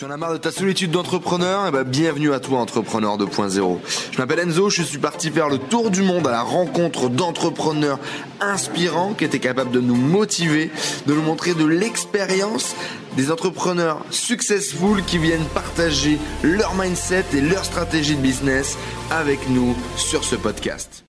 [0.00, 1.66] Tu en as marre de ta solitude d'entrepreneur?
[1.68, 3.80] Eh ben, bienvenue à toi, Entrepreneur 2.0.
[4.12, 7.98] Je m'appelle Enzo, je suis parti faire le tour du monde à la rencontre d'entrepreneurs
[8.40, 10.70] inspirants qui étaient capables de nous motiver,
[11.06, 12.74] de nous montrer de l'expérience,
[13.18, 18.78] des entrepreneurs successful qui viennent partager leur mindset et leur stratégie de business
[19.10, 21.04] avec nous sur ce podcast.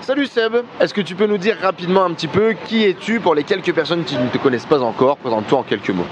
[0.00, 3.34] Salut Seb, est-ce que tu peux nous dire rapidement un petit peu qui es-tu pour
[3.34, 5.16] les quelques personnes qui ne te connaissent pas encore?
[5.16, 6.06] Présente-toi en quelques mots.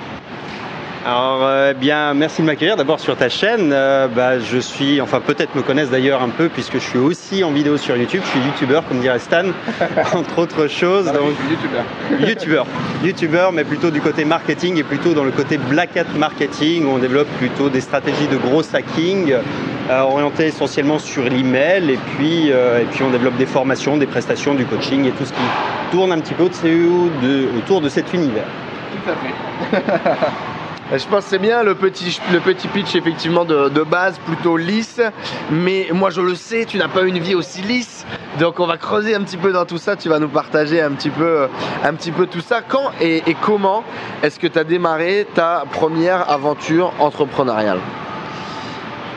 [1.07, 3.71] Alors, euh, bien, merci de m'accueillir d'abord sur ta chaîne.
[3.73, 7.45] Euh, bah, je suis, enfin peut-être me connaissent d'ailleurs un peu puisque je suis aussi
[7.45, 8.23] en vidéo sur YouTube.
[8.25, 9.45] Je suis youtubeur, comme dirait Stan,
[10.15, 11.05] entre autres choses.
[11.07, 11.85] donc, youtubeur.
[12.29, 12.67] youtubeur.
[13.05, 16.97] Youtubeur, mais plutôt du côté marketing et plutôt dans le côté black hat marketing où
[16.97, 22.49] on développe plutôt des stratégies de gros hacking euh, orientées essentiellement sur l'email et puis,
[22.49, 26.11] et puis on développe des formations, des prestations, du coaching et tout ce qui tourne
[26.11, 26.49] un petit peu
[27.57, 28.47] autour de cet univers.
[28.91, 29.83] Tout à fait.
[30.93, 32.21] Je pense que c'est bien le petit,
[32.69, 35.01] pitch effectivement de, base, plutôt lisse.
[35.51, 38.07] Mais moi je le sais, tu n'as pas une vie aussi lisse.
[38.39, 39.97] Donc on va creuser un petit peu dans tout ça.
[39.97, 41.49] Tu vas nous partager un petit peu,
[41.85, 42.61] un petit peu tout ça.
[42.63, 43.83] Quand et comment
[44.23, 47.81] est-ce que tu as démarré ta première aventure entrepreneuriale?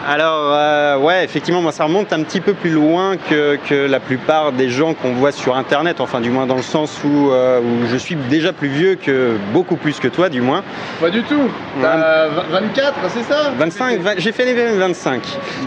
[0.08, 4.53] Alors, euh, ouais, effectivement, moi, ça remonte un petit peu plus loin que, la plupart
[4.53, 7.59] des gens qu'on voit sur Internet, enfin, du moins dans le sens où, euh,
[7.91, 10.64] je suis déjà plus vieux que beaucoup plus que toi, du moins.
[11.02, 11.50] Pas du tout.
[11.81, 13.52] 24, c'est ça?
[13.58, 15.22] 25, j'ai fait les 25.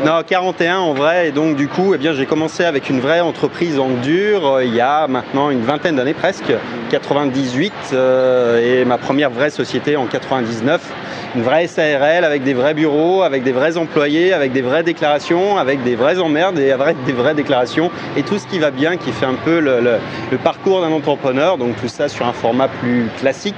[0.04, 3.20] Non, 41 en vrai, et donc, du coup, eh bien, j'ai commencé avec une vraie
[3.20, 6.52] entreprise en dur euh, il y a maintenant une vingtaine d'années presque,
[6.90, 10.80] 98, et ma première vraie société en 99
[11.34, 15.56] une vraie SARL avec des vrais bureaux, avec des vrais employés, avec des vraies déclarations,
[15.56, 18.96] avec des vraies emmerdes et avec des vraies déclarations et tout ce qui va bien,
[18.96, 19.98] qui fait un peu le,
[20.42, 21.58] parcours d'un entrepreneur.
[21.58, 23.54] Donc tout ça sur un format plus classique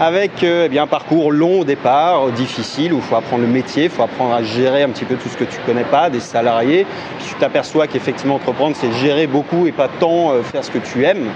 [0.00, 3.48] avec euh, eh bien, un parcours long au départ, difficile, où il faut apprendre le
[3.48, 5.84] métier, il faut apprendre à gérer un petit peu tout ce que tu ne connais
[5.84, 6.86] pas, des salariés.
[7.28, 11.04] tu t'aperçois qu'effectivement entreprendre, c'est gérer beaucoup et pas tant euh, faire ce que tu
[11.04, 11.28] aimes.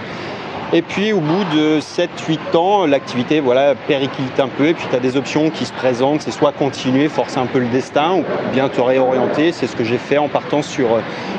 [0.72, 4.96] Et puis au bout de 7-8 ans, l'activité voilà, périclite un peu et puis tu
[4.96, 6.22] as des options qui se présentent.
[6.22, 9.52] C'est soit continuer, forcer un peu le destin ou bien te réorienter.
[9.52, 10.88] C'est ce que j'ai fait en partant sur,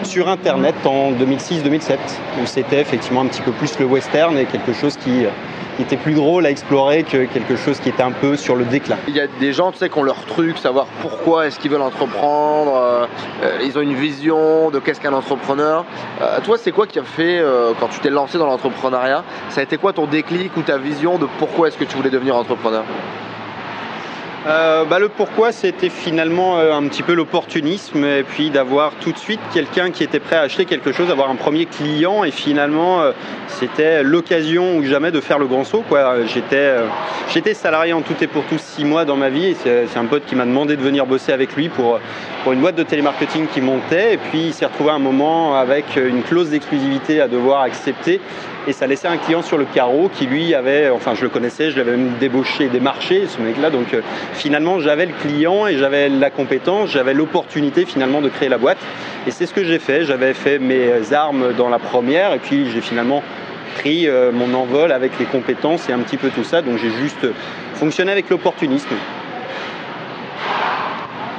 [0.03, 1.97] sur Internet en 2006-2007
[2.41, 5.25] où c'était effectivement un petit peu plus le western et quelque chose qui
[5.75, 8.65] qui était plus drôle à explorer que quelque chose qui était un peu sur le
[8.65, 8.97] déclin.
[9.07, 11.71] Il y a des gens tu sais, qui ont leur truc, savoir pourquoi est-ce qu'ils
[11.71, 13.05] veulent entreprendre, euh,
[13.43, 15.85] euh, ils ont une vision de qu'est-ce qu'un entrepreneur.
[16.21, 17.43] Euh, toi, c'est quoi qui a fait,
[17.79, 21.17] quand tu t'es lancé dans l'entrepreneuriat, ça a été quoi ton déclic ou ta vision
[21.17, 22.83] de pourquoi est-ce que tu voulais devenir entrepreneur?
[24.47, 29.11] Euh, bah, le pourquoi, c'était finalement euh, un petit peu l'opportunisme et puis d'avoir tout
[29.11, 32.29] de suite quelqu'un qui était prêt à acheter quelque chose, avoir un premier client et
[32.29, 33.11] finalement euh,
[33.47, 35.83] c'était l'occasion ou jamais de faire le grand saut.
[36.27, 36.75] J'étais,
[37.33, 40.05] j'étais salarié en tout et pour tout six mois dans ma vie et c'est, un
[40.05, 41.99] pote qui m'a demandé de venir bosser avec lui pour,
[42.43, 45.95] pour une boîte de télémarketing qui montait et puis il s'est retrouvé un moment avec
[45.95, 48.21] une clause d'exclusivité à devoir accepter
[48.67, 51.71] et ça laissait un client sur le carreau qui lui avait, enfin je le connaissais,
[51.71, 54.01] je l'avais même débauché, démarché ce mec-là, donc euh,
[54.33, 58.79] finalement j'avais le client et j'avais la compétence, j'avais l'opportunité finalement de créer la boîte.
[59.27, 62.69] Et c'est ce que j'ai fait, j'avais fait mes armes dans la première et puis
[62.71, 63.23] j'ai finalement
[63.79, 66.91] pris euh, mon envol avec les compétences et un petit peu tout ça, donc j'ai
[66.91, 67.27] juste
[67.73, 68.95] fonctionné avec l'opportunisme.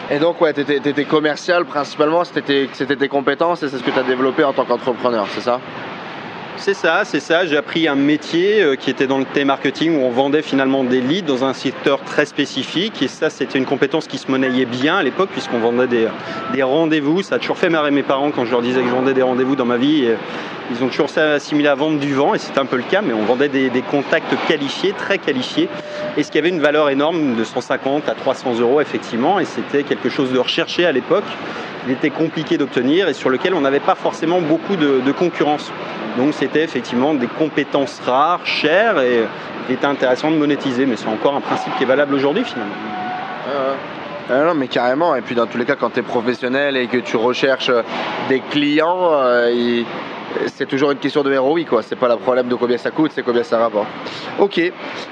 [0.09, 3.99] Et donc, ouais, tu étais, commercial principalement, c'était tes compétences et c'est ce que tu
[3.99, 5.61] as développé en tant qu'entrepreneur, c'est ça?
[6.59, 7.47] C'est ça, c'est ça.
[7.47, 11.01] J'ai appris un métier euh, qui était dans le télémarketing où on vendait finalement des
[11.01, 13.03] leads dans un secteur très spécifique.
[13.03, 16.09] Et ça, c'était une compétence qui se monnayait bien à l'époque puisqu'on vendait des,
[16.53, 17.23] des rendez-vous.
[17.23, 19.23] Ça a toujours fait marrer mes parents quand je leur disais que je vendais des
[19.23, 20.09] rendez-vous dans ma vie.
[20.71, 23.13] Ils ont toujours assimilé à vendre du vent et c'était un peu le cas, mais
[23.13, 25.69] on vendait des, contacts qualifiés, très qualifiés.
[26.17, 29.39] Et ce qui avait une valeur énorme de 150 à 300 euros effectivement.
[29.39, 31.25] Et c'était quelque chose de recherché à l'époque.
[31.87, 35.71] Il était compliqué d'obtenir et sur lequel on n'avait pas forcément beaucoup de, concurrence.
[36.17, 39.25] Donc c'était effectivement des compétences rares, chères et
[39.69, 40.85] il était intéressant de monétiser.
[40.87, 42.75] Mais c'est encore un principe qui est valable aujourd'hui finalement.
[44.29, 45.15] Ah non, mais carrément.
[45.15, 47.71] Et puis dans tous les cas, quand tu es professionnel et que tu recherches
[48.29, 49.85] des clients, euh,
[50.47, 51.83] c'est toujours une question de ROI, quoi.
[51.83, 53.89] C'est pas le problème de combien ça coûte, c'est combien ça rapporte.
[54.39, 54.61] Ok.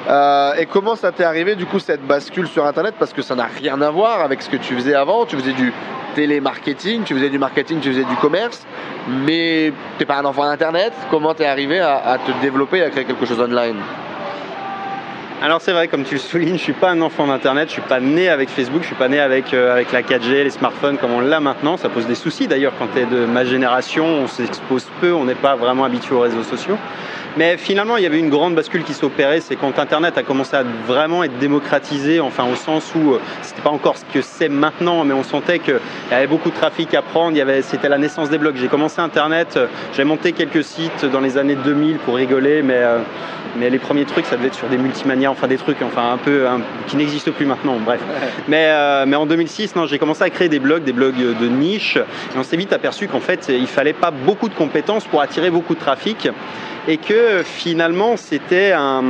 [0.09, 2.95] Euh, et comment ça t'est arrivé, du coup, cette bascule sur Internet?
[2.99, 5.27] Parce que ça n'a rien à voir avec ce que tu faisais avant.
[5.27, 5.73] Tu faisais du
[6.15, 8.67] télémarketing, tu faisais du marketing, tu faisais du commerce,
[9.09, 10.93] mais t'es pas un enfant d'Internet.
[11.11, 13.77] Comment t'es arrivé à, te développer, à créer quelque chose online?
[15.45, 17.83] Alors c'est vrai, comme tu le soulignes, je suis pas un enfant d'Internet, je suis
[17.83, 21.13] pas né avec Facebook, je suis pas né avec, euh, la 4G, les smartphones comme
[21.13, 21.77] on l'a maintenant.
[21.77, 25.27] Ça pose des soucis d'ailleurs quand tu es de ma génération, on s'expose peu, on
[25.27, 26.79] n'est pas vraiment habitué aux réseaux sociaux.
[27.37, 30.55] Mais finalement, il y avait une grande bascule qui s'opérait, c'est quand Internet a commencé
[30.55, 34.49] à vraiment être démocratisé, enfin au sens où euh, c'était pas encore ce que c'est
[34.49, 35.81] maintenant, mais on sentait qu'il
[36.13, 38.55] y avait beaucoup de trafic à prendre, c'était la naissance des blogs.
[38.55, 42.77] J'ai commencé Internet, euh, j'ai monté quelques sites dans les années 2000 pour rigoler, mais,
[42.77, 42.99] euh,
[43.57, 46.17] mais les premiers trucs, ça devait être sur des multimania, enfin des trucs enfin un
[46.17, 46.47] peu
[46.87, 48.01] qui n'existent plus maintenant, bref.
[48.49, 48.71] Mais,
[49.07, 52.39] mais en 2006, non, j'ai commencé à créer des blogs, des blogs de niche, et
[52.39, 55.75] on s'est vite aperçu qu'en fait, il fallait pas beaucoup de compétences pour attirer beaucoup
[55.75, 56.29] de trafic
[56.87, 59.03] et que finalement c'était un,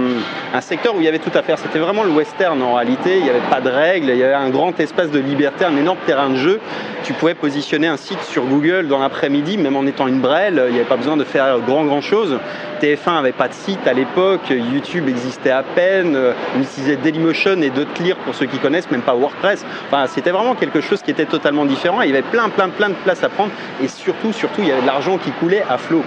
[0.61, 1.59] secteur où il y avait tout à faire.
[1.59, 4.35] C'était vraiment le western en réalité, il n'y avait pas de règles, il y avait
[4.35, 6.61] un grand espace de liberté, un énorme terrain de jeu.
[7.03, 10.73] Tu pouvais positionner un site sur Google dans l'après-midi, même en étant une brêle, il
[10.73, 12.38] n'y avait pas besoin de faire grand grand chose.
[12.81, 16.17] TF1 n'avait pas de site à l'époque, YouTube existait à peine,
[16.56, 19.65] on utilisait Dailymotion et d'autres Clear pour ceux qui connaissent, même pas WordPress.
[19.87, 22.03] Enfin, c'était vraiment quelque chose qui était totalement différent.
[22.03, 24.73] Il y avait plein, plein, plein de places à prendre et surtout, surtout, il y
[24.73, 26.03] avait de l'argent qui coulait à flot.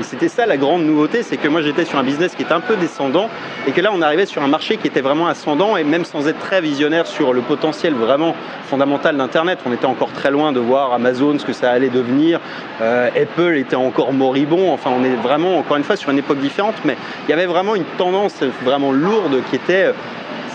[0.00, 2.52] Et c'était ça la grande nouveauté c'est que moi j'étais sur un business qui était
[2.52, 3.28] un peu descendant
[3.66, 6.28] et que là on arrivait sur un marché qui était vraiment ascendant et même sans
[6.28, 8.34] être très visionnaire sur le potentiel vraiment
[8.66, 12.40] fondamental d'Internet, on était encore très loin de voir Amazon, ce que ça allait devenir,
[12.82, 16.40] euh, Apple était encore moribond, enfin on est vraiment encore une fois sur une époque
[16.40, 16.96] différente, mais
[17.26, 19.92] il y avait vraiment une tendance vraiment lourde qui était euh,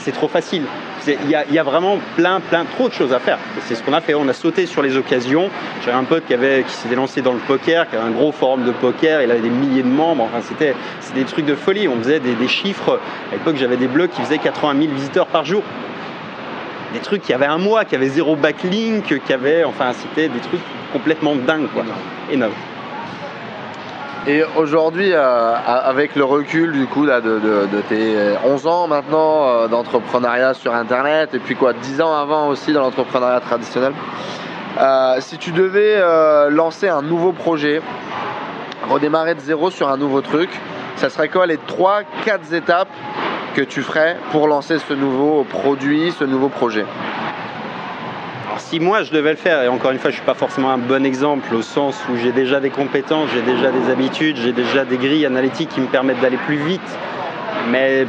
[0.02, 0.64] c'est trop facile.
[1.08, 3.38] Il y, a, vraiment plein, plein, trop de choses à faire.
[3.66, 4.14] C'est ce qu'on a fait.
[4.14, 5.50] On a sauté sur les occasions.
[5.84, 8.32] J'avais un pote qui, avait, qui s'était lancé dans le poker, qui avait un gros
[8.32, 9.22] forum de poker.
[9.22, 10.24] Il avait des milliers de membres.
[10.24, 10.76] Enfin, c'était,
[11.14, 11.88] des trucs de folie.
[11.88, 13.00] On faisait des, chiffres.
[13.32, 15.64] À l'époque, j'avais des blogs qui faisaient 80 000 visiteurs par jour.
[16.94, 19.64] Des trucs qui avaient un mois, qui avaient zéro backlink, qui avaient.
[19.64, 20.62] Enfin, c'était des trucs
[20.94, 21.84] complètement dingues, quoi.
[22.32, 22.54] Énorme.
[24.26, 28.16] Et aujourd'hui, euh, avec le recul du coup là, de, tes
[28.46, 32.80] 11 ans maintenant euh, d'entrepreneuriat sur Internet, et puis quoi, 10 ans avant aussi dans
[32.80, 33.92] l'entrepreneuriat traditionnel,
[34.80, 36.02] euh, si tu devais
[36.50, 37.82] lancer un nouveau projet,
[38.90, 40.50] redémarrer de zéro sur un nouveau truc,
[40.96, 42.88] ça serait quoi les 3-4 étapes
[43.56, 46.86] que tu ferais pour lancer ce nouveau produit, ce nouveau projet?
[48.58, 50.72] Si moi je devais le faire, et encore une fois je ne suis pas forcément
[50.72, 54.54] un bon exemple au sens où j'ai déjà des compétences, j'ai déjà des habitudes, j'ai
[54.54, 56.82] déjà des grilles analytiques qui me permettent d'aller plus vite,
[57.72, 58.06] mais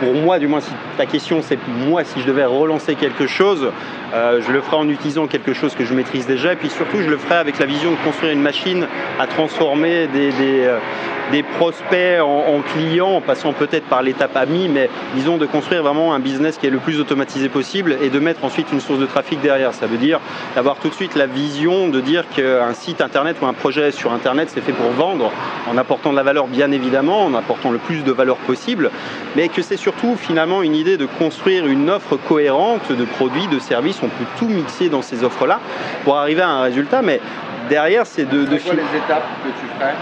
[0.00, 3.70] pour moi, du moins, si ta question c'est moi, si je devais relancer quelque chose,
[4.14, 7.02] euh, je le ferai en utilisant quelque chose que je maîtrise déjà, et puis surtout,
[7.02, 8.86] je le ferai avec la vision de construire une machine
[9.18, 10.32] à transformer des,
[10.64, 10.78] euh,
[11.32, 16.14] des prospects en, clients, en passant peut-être par l'étape AMI, mais disons de construire vraiment
[16.14, 19.06] un business qui est le plus automatisé possible et de mettre ensuite une source de
[19.06, 19.74] trafic derrière.
[19.74, 20.20] Ça veut dire
[20.54, 24.12] d'avoir tout de suite la vision de dire qu'un site internet ou un projet sur
[24.12, 25.32] internet c'est fait pour vendre,
[25.68, 28.90] en apportant de la valeur bien évidemment, en apportant le plus de valeur possible,
[29.34, 33.58] mais que c'est surtout finalement une idée de construire une offre cohérente de produits, de
[33.58, 33.95] services.
[34.02, 35.60] On peut tout mixer dans ces offres-là
[36.04, 37.20] pour arriver à un résultat, mais
[37.68, 38.50] derrière c'est de, de...
[38.50, 39.94] les étapes que tu ferais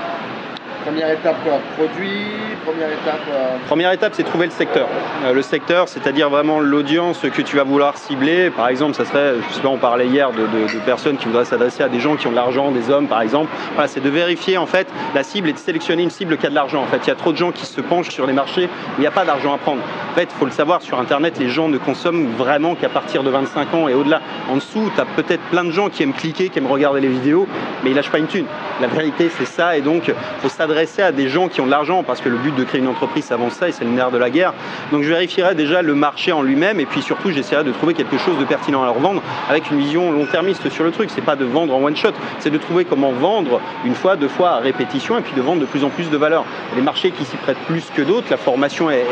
[0.84, 2.26] Première étape, quoi Produit
[2.62, 4.86] Première étape euh, Première étape, c'est trouver le secteur.
[5.24, 8.50] Euh, le secteur, c'est-à-dire vraiment l'audience que tu vas vouloir cibler.
[8.50, 10.44] Par exemple, ça serait, je sais pas, on parlait hier de,
[10.84, 13.50] personnes qui voudraient s'adresser à des gens qui ont de l'argent, des hommes par exemple.
[13.72, 16.50] Voilà, c'est de vérifier en fait la cible et de sélectionner une cible qui a
[16.50, 16.82] de l'argent.
[16.82, 18.98] En fait, il y a trop de gens qui se penchent sur les marchés où
[18.98, 19.80] il n'y a pas d'argent à prendre.
[20.10, 23.22] En fait, il faut le savoir, sur Internet, les gens ne consomment vraiment qu'à partir
[23.22, 24.20] de 25 ans et au-delà.
[24.50, 27.08] En dessous, tu as peut-être plein de gens qui aiment cliquer, qui aiment regarder les
[27.08, 27.48] vidéos,
[27.82, 28.46] mais ils lâchent pas une thune.
[28.82, 32.02] La vérité, c'est ça, et donc, faut s'adresser à des gens qui ont de l'argent,
[32.02, 34.18] parce que le but de créer une entreprise, avant ça, et c'est le nerf de
[34.18, 34.52] la guerre.
[34.90, 38.18] Donc je vérifierai déjà le marché en lui-même, et puis surtout, j'essaierai de trouver quelque
[38.18, 41.10] chose de pertinent à leur vendre, avec une vision long-termiste sur le truc.
[41.10, 44.50] C'est pas de vendre en one-shot, c'est de trouver comment vendre une fois, deux fois
[44.50, 46.44] à répétition, et puis de vendre de plus en plus de valeur.
[46.74, 49.04] Les marchés qui s'y prêtent plus que d'autres, la formation est,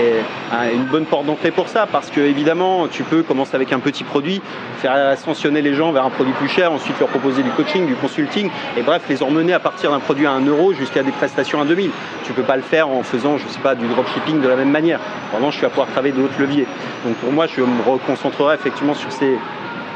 [0.74, 4.04] une bonne porte d'entrée pour ça, parce que évidemment, tu peux commencer avec un petit
[4.04, 4.42] produit,
[4.78, 7.94] faire ascensionner les gens vers un produit plus cher, ensuite leur proposer du coaching, du
[7.94, 11.51] consulting, et bref, les emmener à partir d'un produit à un euro jusqu'à des prestations
[11.60, 11.90] un 2000.
[12.24, 14.70] Tu peux pas le faire en faisant, je sais pas, du dropshipping de la même
[14.70, 15.00] manière.
[15.32, 16.66] Pendant, je vais pouvoir travailler d'autres leviers.
[17.04, 19.38] Donc pour moi, je me reconcentrerai effectivement sur ces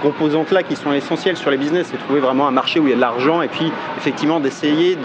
[0.02, 2.92] composantes-là qui sont essentielles sur les business et trouver vraiment un marché où il y
[2.92, 4.96] a de l'argent et puis effectivement d'essayer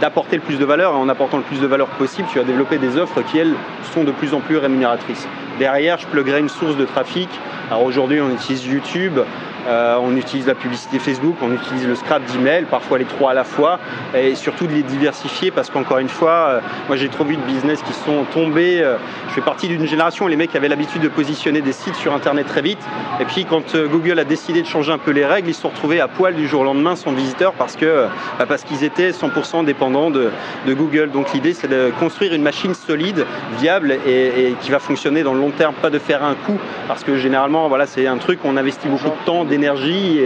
[0.00, 2.44] d'apporter le plus de valeur et en apportant le plus de valeur possible, tu vas
[2.44, 3.54] développer des offres qui elles
[3.94, 5.26] sont de plus en plus rémunératrices.
[5.58, 7.28] Derrière, je pluguerai une source de trafic.
[7.70, 9.20] Alors aujourd'hui, on utilise YouTube.
[9.68, 13.34] Euh, on utilise la publicité Facebook, on utilise le scrap d'email, parfois les trois à
[13.34, 13.78] la fois,
[14.16, 17.42] et surtout de les diversifier parce qu'encore une fois, euh, moi j'ai trop vu de
[17.42, 18.80] business qui sont tombés.
[18.82, 18.96] Euh,
[19.28, 22.14] je fais partie d'une génération où les mecs avaient l'habitude de positionner des sites sur
[22.14, 22.78] Internet très vite,
[23.20, 25.68] et puis quand Google a décidé de changer un peu les règles, ils se sont
[25.68, 28.06] retrouvés à poil du jour au lendemain sans visiteurs parce que
[28.38, 30.30] bah, qu'ils étaient 100% dépendants de,
[30.68, 31.10] Google.
[31.10, 33.26] Donc l'idée c'est de construire une machine solide,
[33.58, 37.04] viable et, qui va fonctionner dans le long terme, pas de faire un coup parce
[37.04, 40.20] que généralement voilà c'est un truc on investit beaucoup de temps d'énergie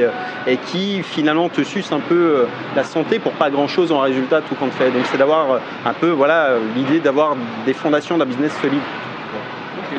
[0.47, 4.01] et, qui finalement te suce un peu euh, la santé pour pas grand chose en
[4.01, 4.91] résultat tout compte fait.
[4.91, 8.81] Donc c'est d'avoir euh, un peu voilà l'idée d'avoir des fondations d'un business solide.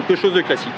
[0.07, 0.73] Quelque chose de classique.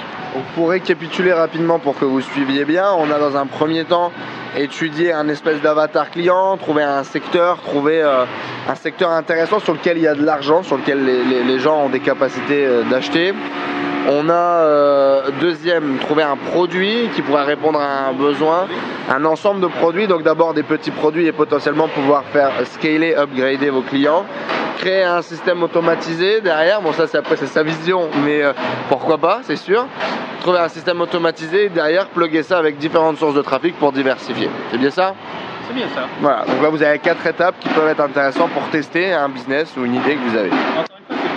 [0.56, 4.12] pour récapituler rapidement pour que vous suiviez bien, on a dans un premier temps
[4.56, 8.26] étudié un espèce d'avatar client, trouvé un secteur, trouvé euh,
[8.68, 11.90] un secteur intéressant sur lequel il y a de l'argent, sur lequel les gens ont
[11.90, 13.34] des capacités d'acheter.
[14.10, 18.68] On a euh, deuxième trouvé un produit qui pourrait répondre à un besoin,
[19.10, 20.08] un ensemble de produits.
[20.08, 24.26] Donc d'abord des petits produits et potentiellement pouvoir faire scaler, upgrader vos clients
[24.78, 26.82] créer un système automatisé derrière.
[26.82, 28.54] Bon, ça, c'est après, c'est sa vision, mais euh,
[28.90, 29.86] pourquoi pas, c'est sûr.
[30.42, 34.50] Trouver un système automatisé et derrière, plugger ça avec différentes sources de trafic pour diversifier.
[34.72, 35.16] C'est bien ça?
[35.68, 36.04] C'est bien ça.
[36.22, 39.74] Voilà, donc là, vous avez quatre étapes qui peuvent être intéressantes pour tester un business
[39.78, 40.52] ou une idée que vous avez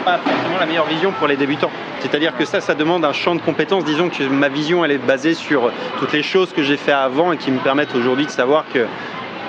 [0.05, 1.71] pas forcément la meilleure vision pour les débutants.
[2.01, 3.85] C'est-à-dire que ça, ça demande un champ de compétences.
[3.85, 7.33] Disons que ma vision, elle est basée sur toutes les choses que j'ai fait avant
[7.33, 8.87] et qui me permettent aujourd'hui de savoir que,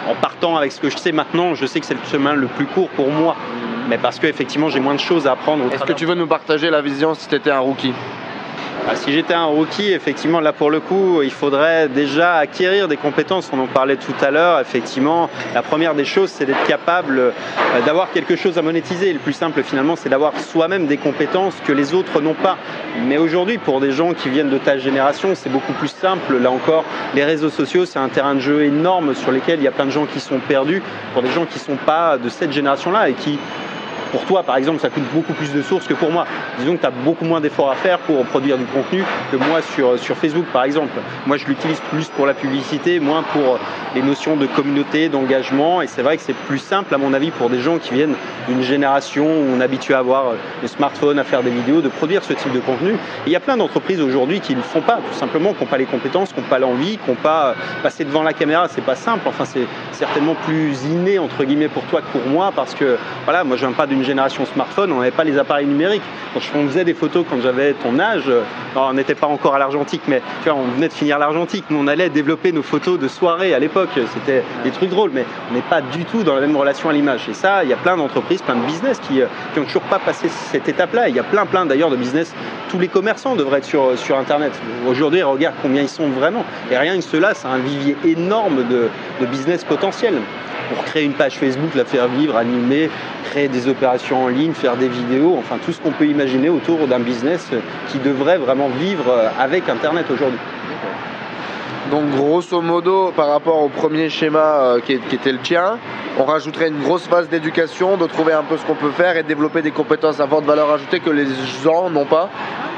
[0.09, 2.47] en partant avec ce que je sais maintenant, je sais que c'est le chemin le
[2.47, 3.35] plus court pour moi.
[3.87, 5.65] Mais parce qu'effectivement, j'ai moins de choses à apprendre.
[5.73, 7.93] Est-ce que tu veux nous partager la vision si tu étais un rookie?
[8.87, 12.97] Ah, si j'étais un rookie, effectivement, là pour le coup, il faudrait déjà acquérir des
[12.97, 13.51] compétences.
[13.53, 14.59] On en parlait tout à l'heure.
[14.59, 17.31] Effectivement, la première des choses, c'est d'être capable euh,
[17.85, 19.13] d'avoir quelque chose à monétiser.
[19.13, 22.57] le plus simple, finalement, c'est d'avoir soi-même des compétences que les autres n'ont pas.
[23.07, 26.37] Mais aujourd'hui, pour des gens qui viennent de ta génération, c'est beaucoup plus simple.
[26.37, 29.67] Là encore, les réseaux sociaux, c'est un terrain de jeu énorme sur lequel il y
[29.67, 30.81] a plein de gens qui sont perdus.
[31.13, 33.37] Pour des gens qui ne sont pas de cette génération-là et qui
[34.11, 36.25] pour toi, par exemple, ça coûte beaucoup plus de sources que pour moi.
[36.59, 39.61] Disons que tu as beaucoup moins d'efforts à faire pour produire du contenu que moi
[39.61, 40.99] sur, sur Facebook, par exemple.
[41.25, 43.59] Moi, je l'utilise plus pour la publicité, moins pour
[43.95, 45.81] les notions de communauté, d'engagement.
[45.81, 48.15] Et c'est vrai que c'est plus simple, à mon avis, pour des gens qui viennent
[48.47, 51.89] d'une génération où on est habitué à avoir le smartphone, à faire des vidéos, de
[51.89, 52.91] produire ce type de contenu.
[52.91, 55.63] Et il y a plein d'entreprises aujourd'hui qui ne le font pas, tout simplement, qui
[55.63, 58.67] n'ont pas les compétences, qui n'ont pas l'envie, qui n'ont pas passé devant la caméra.
[58.67, 59.21] C'est pas simple.
[59.27, 63.43] Enfin, c'est certainement plus inné, entre guillemets, pour toi que pour moi, parce que, voilà,
[63.43, 66.01] moi, je viens pas d'une génération smartphone, on n'avait pas les appareils numériques.
[66.33, 68.41] Quand on faisait des photos quand j'avais ton âge, euh,
[68.75, 71.77] on n'était pas encore à l'argentique, mais tu vois, on venait de finir l'argentique, mais
[71.79, 73.89] on allait développer nos photos de soirée à l'époque.
[74.13, 76.93] C'était des trucs drôles, mais on n'est pas du tout dans la même relation à
[76.93, 77.27] l'image.
[77.29, 79.81] Et ça, il y a plein d'entreprises, plein de business qui, euh, qui ont toujours
[79.83, 81.09] pas passé cette étape-là.
[81.09, 82.33] Il y a plein, plein d'ailleurs de business.
[82.69, 84.51] Tous les commerçants devraient être sur, sur Internet.
[84.87, 86.45] Aujourd'hui, regarde combien ils sont vraiment.
[86.71, 88.89] Et rien que cela, c'est un vivier énorme de,
[89.19, 90.15] de business potentiel
[90.73, 92.89] pour créer une page Facebook, la faire vivre, animer,
[93.25, 96.87] créer des opérations en ligne, faire des vidéos, enfin tout ce qu'on peut imaginer autour
[96.87, 97.49] d'un business
[97.87, 100.39] qui devrait vraiment vivre avec Internet aujourd'hui.
[101.91, 105.77] Donc grosso modo, par rapport au premier schéma euh, qui, était le tien,
[106.17, 109.23] on rajouterait une grosse phase d'éducation, de trouver un peu ce qu'on peut faire et
[109.23, 111.25] développer des compétences à forte valeur ajoutée que les
[111.61, 112.29] gens n'ont pas.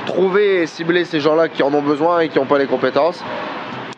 [0.08, 3.24] Trouver et cibler ces gens-là qui en ont besoin et qui n'ont pas les compétences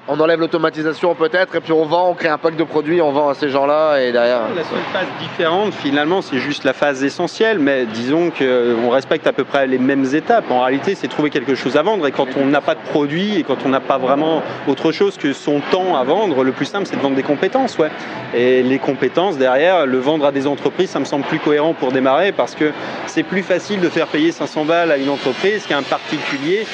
[0.08, 3.12] on enlève l'automatisation peut-être et puis on vend, on crée un pack de produits, on
[3.12, 4.42] vend à ces gens-là et derrière.
[4.56, 9.34] La seule phase différente finalement c'est juste la phase essentielle mais disons qu'on respecte à
[9.34, 10.52] peu près les mêmes étapes.
[10.52, 13.40] En réalité c'est trouver quelque chose à vendre et quand on n'a pas de produit
[13.40, 16.66] et quand on n'a pas vraiment autre chose que son temps à vendre, le plus
[16.66, 17.78] simple c'est de vendre des compétences.
[17.78, 17.90] Ouais.
[18.36, 21.92] Et les compétences derrière, le vendre à des entreprises ça me semble plus cohérent pour
[21.92, 22.72] démarrer parce que
[23.08, 26.66] c'est plus facile de faire payer 500 balles à une entreprise qu'à un particulier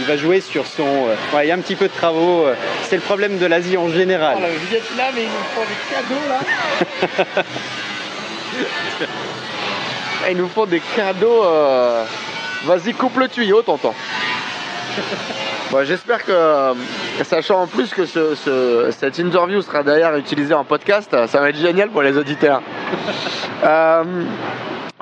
[0.00, 1.08] qui va jouer sur son...
[1.08, 2.54] Euh, il y a un petit peu de travaux euh,
[2.88, 4.38] c'est le problème de l'Asie en général.
[4.38, 6.40] Oh, vous êtes là, mais ils nous font des cadeaux là.
[10.30, 11.44] ils nous font des cadeaux.
[11.44, 12.04] Euh.
[12.64, 13.94] Vas-y, coupe le tuyau, tonton.
[15.70, 16.74] Bon, J'espère que,
[17.22, 21.90] sachant en plus que cette interview sera d'ailleurs utilisée en podcast, ça va être génial
[21.90, 22.60] pour les auditeurs.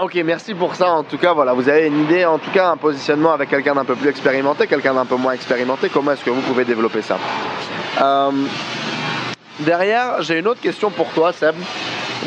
[0.01, 0.93] Ok, merci pour ça.
[0.93, 3.75] En tout cas, voilà, vous avez une idée, en tout cas, un positionnement avec quelqu'un
[3.75, 5.89] d'un peu plus expérimenté, quelqu'un d'un peu moins expérimenté.
[5.89, 7.19] Comment est-ce que vous pouvez développer ça?
[8.01, 8.31] Euh,
[9.59, 11.57] Derrière, j'ai une autre question pour toi, Seb.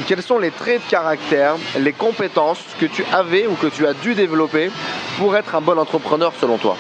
[0.06, 3.94] Quels sont les traits de caractère, les compétences que tu avais ou que tu as
[3.94, 4.70] dû développer
[5.18, 6.76] pour être un bon entrepreneur selon toi?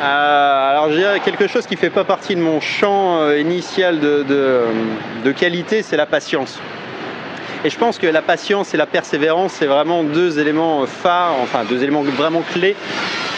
[0.00, 3.40] Euh, alors je dirais quelque chose qui ne fait pas partie de mon champ euh,
[3.40, 4.24] initial de,
[5.24, 6.60] de qualité, c'est la patience.
[7.64, 11.62] Et je pense que la patience et la persévérance, c'est vraiment deux éléments phares, enfin
[11.64, 12.74] deux éléments vraiment clés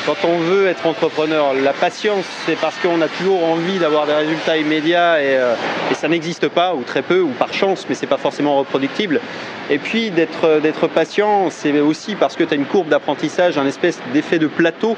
[0.07, 1.52] quand on veut être entrepreneur.
[1.62, 5.54] La patience, c'est parce qu'on a toujours envie d'avoir des résultats immédiats et, euh,
[5.95, 9.21] ça n'existe pas, ou très peu, ou par chance, mais c'est pas forcément reproductible.
[9.71, 14.00] Et puis d'être patient, c'est aussi parce que tu as une courbe d'apprentissage, un espèce
[14.12, 14.97] d'effet de plateau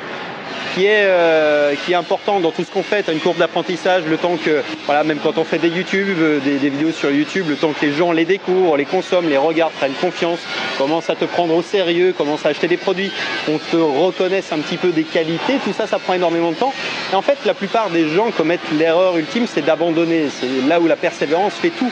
[0.74, 3.08] qui est, euh, qui est important dans tout ce qu'on fait.
[3.10, 6.56] Une courbe d'apprentissage, le temps que, voilà, même quand on fait des YouTube, euh, des,
[6.68, 9.92] vidéos sur YouTube, le temps que les gens les découvrent, les consomment, les regardent, prennent
[9.92, 10.40] confiance,
[10.78, 13.10] commencent à te prendre au sérieux, commencent à acheter des produits,
[13.48, 16.74] on te reconnaisse un petit peu des qualités, tout ça, ça prend énormément de temps.
[17.12, 20.26] Et en fait, la plupart des gens commettent l'erreur ultime, c'est d'abandonner.
[20.28, 21.90] C'est là où la persévérance fait tout.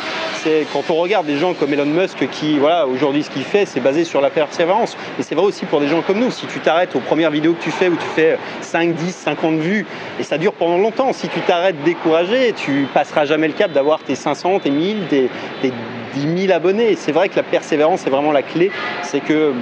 [0.72, 3.80] Quand on regarde des gens comme Elon Musk qui, voilà, aujourd'hui, ce qu'il fait, c'est
[3.80, 4.96] basé sur la persévérance.
[5.18, 6.30] Et c'est vrai aussi pour des gens comme nous.
[6.30, 9.54] Si tu t'arrêtes aux premières vidéos que tu fais où tu fais 5, 10, 50
[9.56, 9.86] vues
[10.18, 11.12] et ça dure pendant longtemps.
[11.12, 15.30] Si tu t'arrêtes découragé, tu passeras jamais le cap d'avoir tes 500, tes 1000, tes,
[15.62, 15.72] tes
[16.14, 16.94] 10 000 abonnés.
[16.96, 18.70] C'est vrai que la persévérance est vraiment la clé.
[19.02, 19.52] C'est que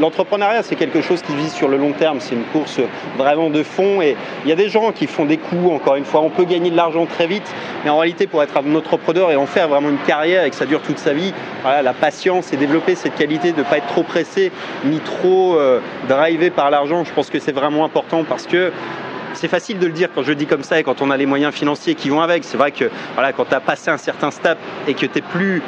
[0.00, 2.18] l'entrepreneuriat, c'est quelque chose qui vise sur le long terme.
[2.20, 2.80] C'est une course
[3.16, 4.00] vraiment de fond.
[4.02, 6.20] Et il y a des gens qui font des coups, encore une fois.
[6.20, 7.54] On peut gagner de l'argent très vite.
[7.84, 10.56] Mais en réalité, pour être un entrepreneur et en faire vraiment une carrière et que
[10.56, 11.32] ça dure toute sa vie,
[11.64, 14.50] la patience et développer cette qualité de ne pas être trop pressé
[14.84, 18.72] ni trop euh, drivé par l'argent, je pense que c'est vraiment important parce que
[19.34, 21.16] c'est facile de le dire quand je le dis comme ça et quand on a
[21.16, 22.44] les moyens financiers qui vont avec.
[22.44, 22.90] C'est vrai que
[23.36, 25.62] quand tu as passé un certain step et que tu n'es plus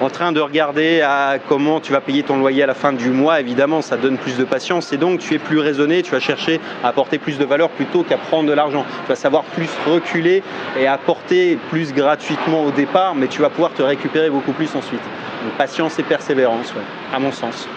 [0.00, 3.10] en train de regarder à comment tu vas payer ton loyer à la fin du
[3.10, 6.20] mois, évidemment, ça donne plus de patience et donc tu es plus raisonné, tu vas
[6.20, 8.84] chercher à apporter plus de valeur plutôt qu'à prendre de l'argent.
[9.04, 10.42] Tu vas savoir plus reculer
[10.78, 15.02] et apporter plus gratuitement au départ, mais tu vas pouvoir te récupérer beaucoup plus ensuite.
[15.44, 16.72] Donc, patience et persévérance,
[17.12, 17.68] à mon sens.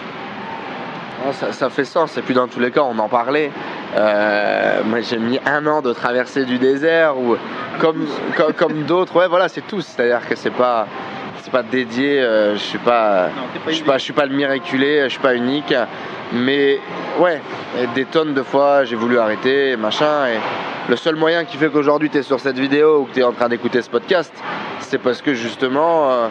[1.34, 3.52] Ça, ça, fait sens, et puis dans tous les cas, on en parlait.
[3.98, 7.36] Euh, moi, j'ai mis un an de traverser du désert, ou
[7.80, 9.82] comme, d'autres, ouais, voilà, c'est tout.
[9.82, 10.88] C'est-à-dire que c'est pas,
[11.48, 14.25] c'est pas dédié, euh, je suis pas, Non, pas je suis pas, je suis pas
[14.25, 15.74] le miraculé, je suis pas unique,
[16.34, 16.77] mais
[17.20, 17.42] ouais,
[17.96, 22.10] des tonnes de fois, j'ai voulu arrêter, machin, et le seul moyen qui fait qu'aujourd'hui
[22.10, 24.34] tu es sur cette vidéo ou que tu es en train d'écouter ce podcast,
[24.82, 26.27] c'est parce que justement, euh,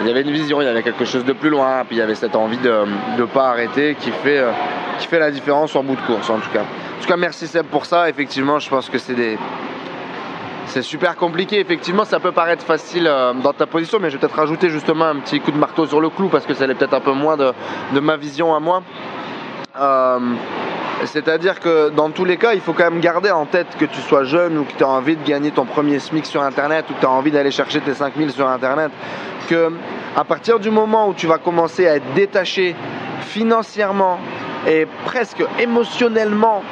[0.00, 1.98] il y avait une vision, il y avait quelque chose de plus loin, puis il
[1.98, 2.72] y avait cette envie de
[3.18, 4.50] ne pas arrêter qui fait, euh,
[4.98, 6.62] qui fait la différence en bout de course en tout cas.
[6.62, 8.08] En tout cas, merci Seb pour ça.
[8.08, 9.36] Effectivement, je pense que c'est des.
[10.66, 14.20] C'est super compliqué, effectivement, ça peut paraître facile euh, dans ta position, mais je vais
[14.20, 16.74] peut-être rajouter justement un petit coup de marteau sur le clou parce que ça allait
[16.74, 17.52] peut-être un peu moins de,
[18.00, 18.82] ma vision à moi.
[19.78, 20.18] Euh,
[21.04, 24.00] C'est-à-dire que dans tous les cas, il faut quand même garder en tête que tu
[24.00, 26.94] sois jeune ou que tu as envie de gagner ton premier SMIC sur Internet ou
[26.94, 28.90] que tu as envie d'aller chercher tes 5000 sur Internet,
[29.48, 29.70] que
[30.16, 32.74] à partir du moment où tu vas commencer à être détaché
[33.20, 34.18] financièrement
[34.66, 36.62] et presque émotionnellement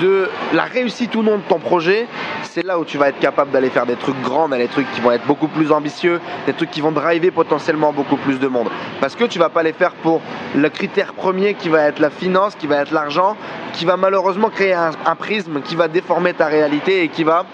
[0.00, 2.06] de la réussite ou non de ton projet,
[2.44, 5.00] c'est là où tu vas être capable d'aller faire des trucs grands, des trucs qui
[5.00, 8.68] vont être beaucoup plus ambitieux, des trucs qui vont driver potentiellement beaucoup plus de monde.
[9.00, 10.20] Parce que tu vas pas les faire pour
[10.54, 13.36] le critère premier qui va être la finance, qui va être l'argent,
[13.72, 17.44] qui va malheureusement créer un, prisme qui va déformer ta réalité et qui va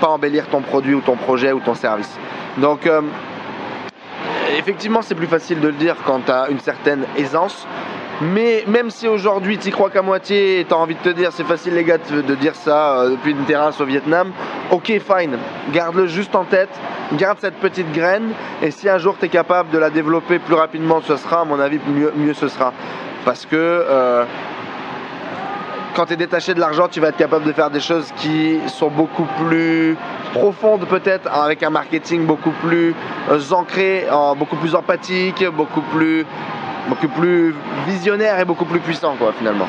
[0.00, 2.18] pas embellir ton produit ou ton projet ou ton service.
[2.58, 3.00] Donc euh,
[4.58, 7.66] effectivement c'est plus facile de le dire quand tu as une certaine aisance.
[8.20, 11.32] Mais même si aujourd'hui tu crois qu'à moitié et tu as envie de te dire
[11.32, 14.30] c'est facile les gars de, dire ça euh, depuis une terrasse au Vietnam,
[14.70, 15.36] ok fine,
[15.72, 16.70] garde-le juste en tête,
[17.14, 18.30] garde cette petite graine.
[18.62, 21.44] Et si un jour tu es capable de la développer plus rapidement ce sera à
[21.44, 22.72] mon avis mieux, mieux ce sera.
[23.24, 24.24] Parce que euh,
[25.94, 28.58] quand tu es détaché de l'argent, tu vas être capable de faire des choses qui
[28.66, 29.96] sont beaucoup plus
[30.32, 32.94] profondes peut-être, avec un marketing beaucoup plus
[33.30, 36.26] euh, ancré, beaucoup plus empathique, beaucoup plus,
[36.88, 37.54] beaucoup plus
[37.86, 39.66] visionnaire et beaucoup plus puissant quoi finalement.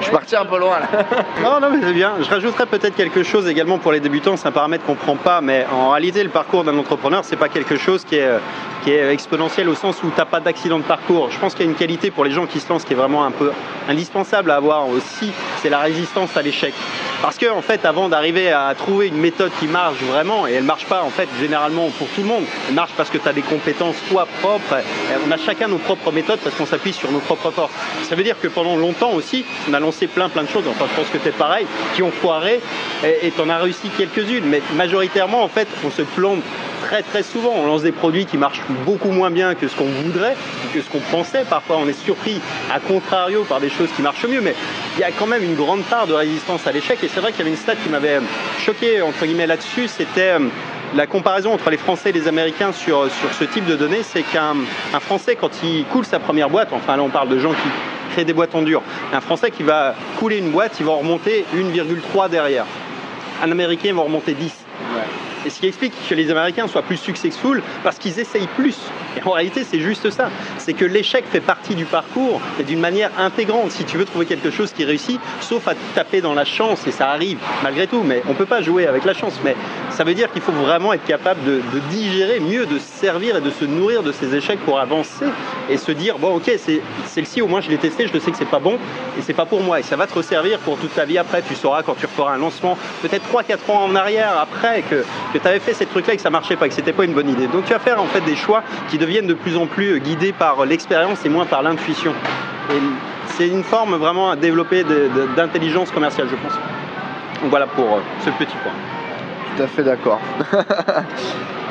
[0.00, 0.88] Je suis parti un peu loin là.
[1.42, 2.12] Non, non, mais c'est bien.
[2.20, 4.36] Je rajouterais peut-être quelque chose également pour les débutants.
[4.36, 7.48] C'est un paramètre qu'on prend pas, mais en réalité, le parcours d'un entrepreneur, c'est pas
[7.48, 8.38] quelque chose qui est, euh,
[8.82, 11.30] qui est exponentiel au sens où t'as pas d'accident de parcours.
[11.30, 12.96] Je pense qu'il y a une qualité pour les gens qui se lancent qui est
[12.96, 13.52] vraiment un peu
[13.88, 16.74] indispensable à avoir aussi, c'est la résistance à l'échec.
[17.24, 20.62] Parce que en fait, avant d'arriver à trouver une méthode qui marche vraiment, et elle
[20.62, 23.32] marche pas en fait généralement pour tout le monde, elle marche parce que tu as
[23.32, 24.82] des compétences toi propres.
[25.26, 27.72] On a chacun nos propres méthodes parce qu'on s'appuie sur nos propres forces.
[28.02, 30.64] Ça veut dire que pendant longtemps aussi, on a lancé plein plein de choses.
[30.68, 32.60] Enfin, je pense que c'est pareil, qui ont foiré
[33.02, 34.44] et tu en as réussi quelques-unes.
[34.44, 36.42] Mais majoritairement, en fait, on se plante
[36.84, 37.52] très très souvent.
[37.56, 40.82] On lance des produits qui marchent beaucoup moins bien que ce qu'on voudrait, ou que
[40.82, 41.44] ce qu'on pensait.
[41.48, 42.40] Parfois, on est surpris
[42.72, 44.40] à contrario par des choses qui marchent mieux.
[44.40, 44.54] Mais
[44.96, 46.98] il y a quand même une grande part de résistance à l'échec.
[47.02, 48.20] Et c'est vrai qu'il y avait une stat qui m'avait
[48.58, 49.88] choqué entre guillemets là-dessus.
[49.88, 50.48] C'était euh,
[50.94, 54.02] la comparaison entre les Français et les Américains sur, sur ce type de données.
[54.02, 54.54] C'est qu'un
[54.92, 57.68] un Français, quand il coule sa première boîte, enfin là on parle de gens qui
[58.12, 60.98] créent des boîtes en dur, un Français qui va couler une boîte, il va en
[60.98, 62.66] remonter 1,3 derrière.
[63.42, 64.52] Un Américain va en remonter 10.
[65.44, 68.78] Et ce qui explique que les Américains soient plus successful parce qu'ils essayent plus.
[69.16, 70.30] Et en réalité, c'est juste ça.
[70.58, 73.70] C'est que l'échec fait partie du parcours et d'une manière intégrante.
[73.70, 76.92] Si tu veux trouver quelque chose qui réussit, sauf à taper dans la chance, et
[76.92, 79.38] ça arrive malgré tout, mais on ne peut pas jouer avec la chance.
[79.44, 79.54] Mais
[79.94, 83.50] ça veut dire qu'il faut vraiment être capable de, digérer mieux, de servir et de
[83.50, 85.26] se nourrir de ces échecs pour avancer
[85.70, 86.50] et se dire bon, ok,
[87.06, 88.74] celle-ci, au moins je l'ai testé, je sais que c'est pas bon
[89.16, 89.78] et c'est pas pour moi.
[89.78, 91.42] Et ça va te resservir pour toute ta vie après.
[91.42, 95.46] Tu sauras quand tu referas un lancement, peut-être 3-4 ans en arrière après, que, tu
[95.46, 97.46] avais fait ces trucs-là et que ça marchait pas, que c'était pas une bonne idée.
[97.46, 100.32] Donc tu vas faire en fait des choix qui deviennent de plus en plus guidés
[100.32, 102.12] par l'expérience et moins par l'intuition.
[103.36, 104.84] C'est une forme vraiment à développer
[105.36, 106.54] d'intelligence commerciale, je pense.
[107.40, 108.72] Donc voilà pour euh, ce petit point.
[109.56, 110.20] Tout à fait d'accord.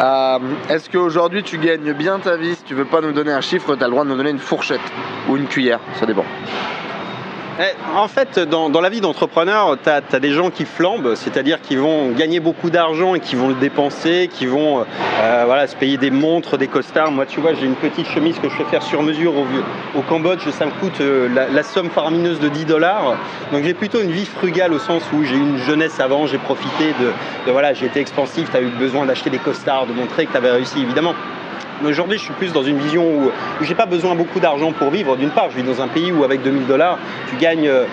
[0.01, 2.55] Euh, est-ce qu'aujourd'hui tu gagnes bien ta vie?
[2.55, 4.31] Si tu veux pas nous donner un chiffre, tu as le droit de nous donner
[4.31, 4.81] une fourchette
[5.29, 6.25] ou une cuillère, ça dépend.
[7.59, 11.75] Eh, en fait, dans, la vie d'entrepreneur, tu as, des gens qui flambent, c'est-à-dire qui
[11.75, 14.83] vont gagner beaucoup d'argent et qui vont le dépenser, qui vont
[15.21, 17.11] euh, voilà, se payer des montres, des costards.
[17.11, 19.33] Moi, tu vois, j'ai une petite chemise que je fais faire sur mesure
[19.95, 23.17] au, Cambodge, ça me coûte euh, la, somme faramineuse de 10 dollars.
[23.51, 26.93] Donc j'ai plutôt une vie frugale au sens où j'ai une jeunesse avant, j'ai profité
[26.99, 30.31] de, voilà, j'ai été expansif, tu as eu besoin d'acheter des costards, de montrer que
[30.31, 31.13] tu avais réussi, évidemment.
[31.85, 35.17] Aujourd'hui, je suis plus dans une vision où, j'ai pas besoin beaucoup d'argent pour vivre.
[35.17, 36.97] D'une part, je vis dans un pays où avec 2000 dollars,
[37.29, 37.85] tu gagnes euh,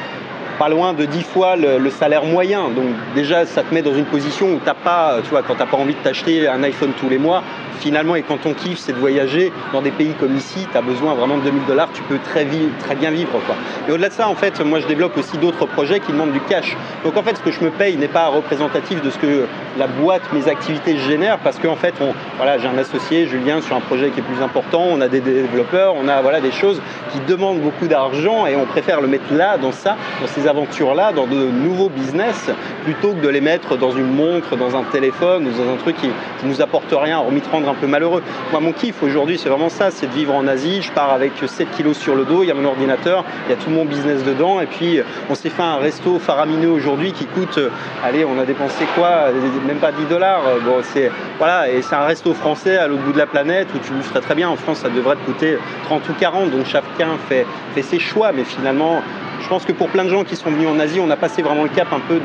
[0.60, 2.68] pas loin de 10 fois le, salaire moyen.
[2.68, 5.64] Donc déjà, ça te met dans une position où t'as pas, tu vois, quand t'as
[5.64, 7.42] pas envie de t'acheter un iPhone tous les mois,
[7.80, 10.82] finalement, et quand ton kiff, c'est de voyager dans des pays comme ici, tu as
[10.82, 12.46] besoin vraiment de 2000 dollars, tu peux très,
[12.78, 13.30] très bien vivre.
[13.46, 13.54] Quoi.
[13.88, 16.40] Et au-delà de ça, en fait, moi, je développe aussi d'autres projets qui demandent du
[16.40, 16.76] cash.
[17.04, 19.46] Donc, en fait, ce que je me paye n'est pas représentatif de ce que
[19.78, 23.76] la boîte, mes activités génèrent, parce qu'en fait, on, voilà, j'ai un associé, Julien, sur
[23.76, 26.82] un projet qui est plus important, on a des développeurs, on a voilà, des choses
[27.12, 31.12] qui demandent beaucoup d'argent et on préfère le mettre là, dans ça, dans ces aventures-là,
[31.12, 32.50] dans de nouveaux business,
[32.84, 35.96] plutôt que de les mettre dans une montre, dans un téléphone ou dans un truc
[35.96, 36.10] qui,
[36.44, 38.22] nous apporte rien, hormis de rendre un peu malheureux.
[38.50, 40.82] Moi, mon kiff aujourd'hui, c'est vraiment ça, c'est de vivre en Asie.
[40.82, 43.52] Je pars avec 7 kilos sur le dos, il y a mon ordinateur, il y
[43.52, 44.60] a tout mon business dedans.
[44.60, 47.68] Et puis, on s'est fait un resto faramineux aujourd'hui qui coûte, euh,
[48.04, 49.26] allez, on a dépensé quoi
[49.66, 50.42] Même pas 10 dollars.
[50.64, 53.78] Bon, c'est, voilà, et c'est un resto français à l'autre bout de la planète où
[53.78, 54.48] tu le ferais très bien.
[54.48, 56.50] En France, ça devrait te coûter 30 ou 40.
[56.50, 58.32] Donc, chacun fait, fait ses choix.
[58.32, 59.02] Mais finalement,
[59.50, 61.64] pense que pour plein de gens qui sont venus en Asie, on a passé vraiment
[61.64, 62.20] le cap un peu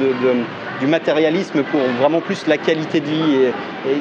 [0.80, 3.52] du matérialisme pour vraiment plus la qualité de vie.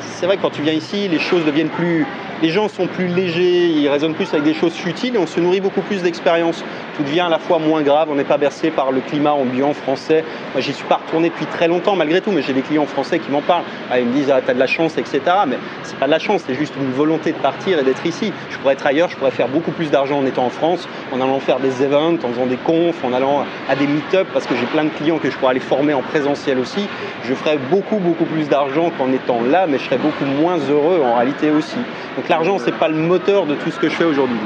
[0.00, 2.06] C'est vrai que quand tu viens ici, les choses deviennent plus.
[2.42, 5.40] Les gens sont plus légers, ils raisonnent plus avec des choses futiles et on se
[5.40, 6.64] nourrit beaucoup plus d'expérience.
[6.96, 9.72] Tout devient à la fois moins grave, on n'est pas bercé par le climat ambiant
[9.72, 10.24] français.
[10.52, 13.18] Moi, j'y suis pas retourné depuis très longtemps malgré tout, mais j'ai des clients français
[13.18, 13.62] qui m'en parlent.
[13.90, 15.20] Ah, ils me disent, ah, t'as de la chance, etc.
[15.46, 18.32] Mais c'est pas de la chance, c'est juste une volonté de partir et d'être ici.
[18.50, 21.20] Je pourrais être ailleurs, je pourrais faire beaucoup plus d'argent en étant en France, en
[21.20, 24.54] allant faire des events, en faisant des confs, en allant à des meet-up, parce que
[24.56, 26.88] j'ai plein de clients que je pourrais aller former en présentiel aussi.
[27.24, 31.02] Je ferais beaucoup, beaucoup plus d'argent qu'en étant là, mais je serais beaucoup moins heureux
[31.04, 31.76] en réalité aussi.
[32.16, 34.38] Donc l'argent, c'est pas le moteur de tout ce que je fais aujourd'hui.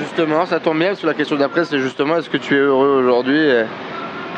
[0.00, 3.00] Justement, ça tombe bien, sur la question d'après, c'est justement est-ce que tu es heureux
[3.00, 3.38] aujourd'hui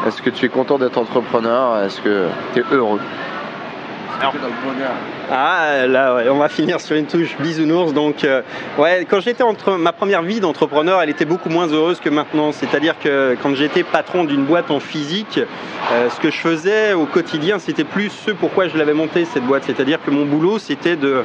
[0.07, 1.83] Est-ce que tu es content d'être entrepreneur?
[1.83, 3.01] Est-ce que tu es heureux
[5.31, 7.95] ah là, on va finir sur une touche bisounours.
[7.95, 8.43] Donc, euh,
[8.79, 12.53] ouais, quand j'étais entre ma première vie d'entrepreneur, elle était beaucoup moins heureuse que maintenant.
[12.53, 15.41] C'est-à-dire que quand j'étais patron d'une boîte en physique,
[15.93, 19.45] euh, ce que je faisais au quotidien, c'était plus ce pourquoi je l'avais montée cette
[19.45, 19.65] boîte.
[19.65, 21.23] C'est-à-dire que mon boulot, c'était de,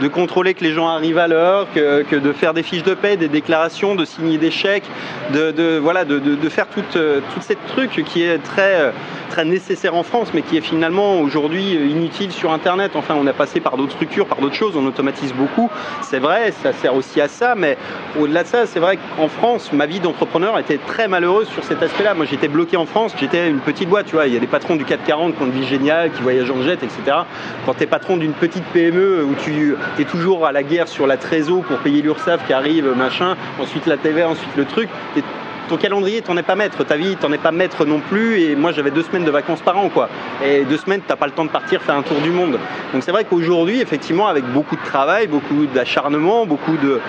[0.00, 3.16] de, contrôler que les gens arrivent à l'heure, que, de faire des fiches de paie,
[3.16, 4.88] des déclarations, de signer des chèques,
[5.32, 8.92] de, voilà, de, de, faire toute, euh, toute cette truc qui est très,
[9.28, 12.92] très nécessaire en France, mais qui est finalement aujourd'hui inutile sur Internet.
[12.94, 15.68] Enfin, on a passé par d'autres structures, par d'autres choses, on automatise beaucoup.
[16.00, 17.76] C'est vrai, ça sert aussi à ça, mais
[18.16, 21.82] au-delà de ça, c'est vrai qu'en France, ma vie d'entrepreneur était très malheureuse sur cet
[21.82, 22.14] aspect-là.
[22.14, 24.28] Moi, j'étais bloqué en France, j'étais une petite boîte, tu vois.
[24.28, 26.62] Il y a des patrons du 440 qui ont une vie géniale, qui voyagent en
[26.62, 27.16] jet, etc.
[27.66, 31.08] Quand tu es patron d'une petite PME où tu es toujours à la guerre sur
[31.08, 34.88] la trésor pour payer l'URSSAF qui arrive, machin, ensuite la TVA, ensuite le truc,
[35.68, 36.84] ton calendrier, t'en es pas maître.
[36.84, 38.40] Ta vie, t'en es pas maître non plus.
[38.40, 40.08] Et moi, j'avais deux semaines de vacances par an, quoi.
[40.44, 42.58] Et deux semaines, t'as pas le temps de partir faire un tour du monde.
[42.92, 47.00] Donc c'est vrai qu'aujourd'hui, effectivement, avec beaucoup de travail, beaucoup d'acharnement, beaucoup de,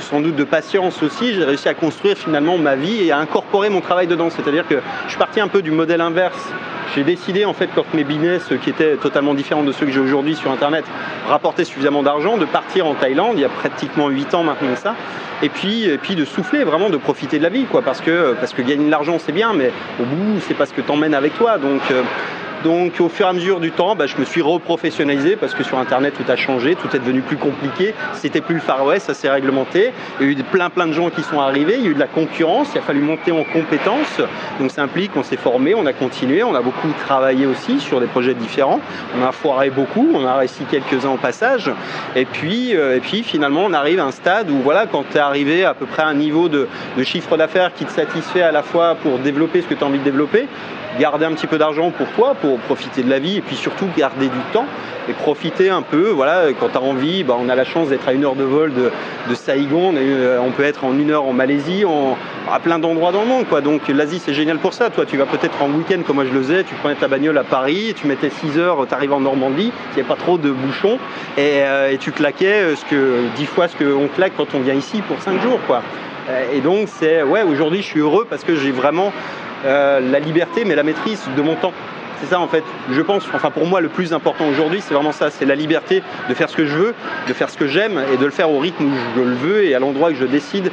[0.00, 3.70] sans doute de patience aussi, j'ai réussi à construire finalement ma vie et à incorporer
[3.70, 4.30] mon travail dedans.
[4.30, 6.50] C'est-à-dire que je suis parti un peu du modèle inverse
[6.94, 10.00] j'ai décidé en fait quand mes business qui étaient totalement différents de ceux que j'ai
[10.00, 10.84] aujourd'hui sur internet
[11.28, 14.94] rapportaient suffisamment d'argent de partir en Thaïlande il y a pratiquement 8 ans maintenant ça
[15.42, 17.99] et puis et puis de souffler vraiment de profiter de la vie quoi parce
[18.38, 21.14] parce que gagner de l'argent c'est bien mais au bout c'est pas ce que t'emmènes
[21.14, 21.58] avec toi.
[21.58, 22.02] Donc euh,
[22.64, 25.64] Donc au fur et à mesure du temps, bah, je me suis reprofessionnalisé parce que
[25.64, 27.94] sur Internet tout a changé, tout est devenu plus compliqué.
[28.14, 29.92] C'était plus le Far West, ça s'est réglementé.
[30.20, 31.94] Il y a eu plein plein de gens qui sont arrivés, il y a eu
[31.94, 34.20] de la concurrence, il a fallu monter en compétences.
[34.58, 37.98] Donc ça implique qu'on s'est formé, on a continué, on a beaucoup travaillé aussi sur
[37.98, 38.80] des projets différents.
[39.18, 41.70] On a foiré beaucoup, on a réussi quelques-uns au passage.
[42.14, 45.16] Et puis, euh, et puis finalement on arrive à un stade où voilà, quand tu
[45.16, 46.68] es arrivé à peu près à un niveau de,
[46.98, 49.86] de chiffre d'affaires qui te satisfait à la fois pour développer ce que tu as
[49.86, 50.46] envie de développer,
[50.98, 53.86] garder un petit peu d'argent pour toi, pour profiter de la vie, et puis surtout
[53.96, 54.66] garder du temps
[55.08, 56.10] et profiter un peu.
[56.10, 58.44] Voilà, quand tu as envie, bah, on a la chance d'être à une heure de
[58.44, 58.90] vol de,
[59.28, 61.84] de Saigon, euh, on peut être en une heure en Malaisie,
[62.50, 63.46] à plein d'endroits dans le monde.
[63.48, 63.60] Quoi.
[63.60, 64.90] Donc l'Asie, c'est génial pour ça.
[64.90, 67.38] Toi, tu vas peut-être en week-end, comme moi je le faisais, tu prenais ta bagnole
[67.38, 70.50] à Paris, tu mettais 6 heures, tu en Normandie, il n'y a pas trop de
[70.50, 70.98] bouchons,
[71.36, 74.74] et, euh, tu claquais euh, ce que, 10 fois ce qu'on claque quand on vient
[74.74, 75.60] ici pour 5 jours.
[75.66, 75.82] Quoi.
[76.52, 79.12] Et donc, c'est ouais, aujourd'hui, je suis heureux parce que j'ai vraiment
[79.64, 81.72] euh, la liberté, mais la maîtrise de mon temps.
[82.20, 82.64] C'est ça en fait.
[82.92, 85.30] Je pense, enfin pour moi, le plus important aujourd'hui, c'est vraiment ça.
[85.30, 86.94] C'est la liberté de faire ce que je veux,
[87.28, 89.64] de faire ce que j'aime et de le faire au rythme où je le veux
[89.64, 90.70] et à l'endroit que je décide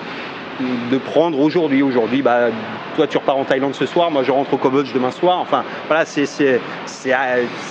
[0.60, 1.82] de prendre aujourd'hui.
[1.84, 2.48] Aujourd'hui, bah,
[2.96, 5.40] toi tu repars en Thaïlande ce soir, moi je rentre au Cambodge demain soir.
[5.40, 6.60] Enfin, voilà, c'est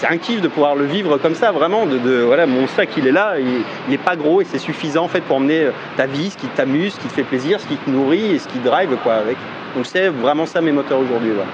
[0.08, 1.86] un kiff de pouvoir le vivre comme ça, vraiment.
[1.86, 5.04] De, de voilà, mon sac il est là, il n'est pas gros et c'est suffisant
[5.04, 7.66] en fait pour emmener ta vie, ce qui t'amuse, ce qui te fait plaisir, ce
[7.66, 9.36] qui te nourrit et ce qui drive quoi avec.
[9.74, 11.30] Donc c'est vraiment ça mes moteurs aujourd'hui.
[11.34, 11.50] Voilà.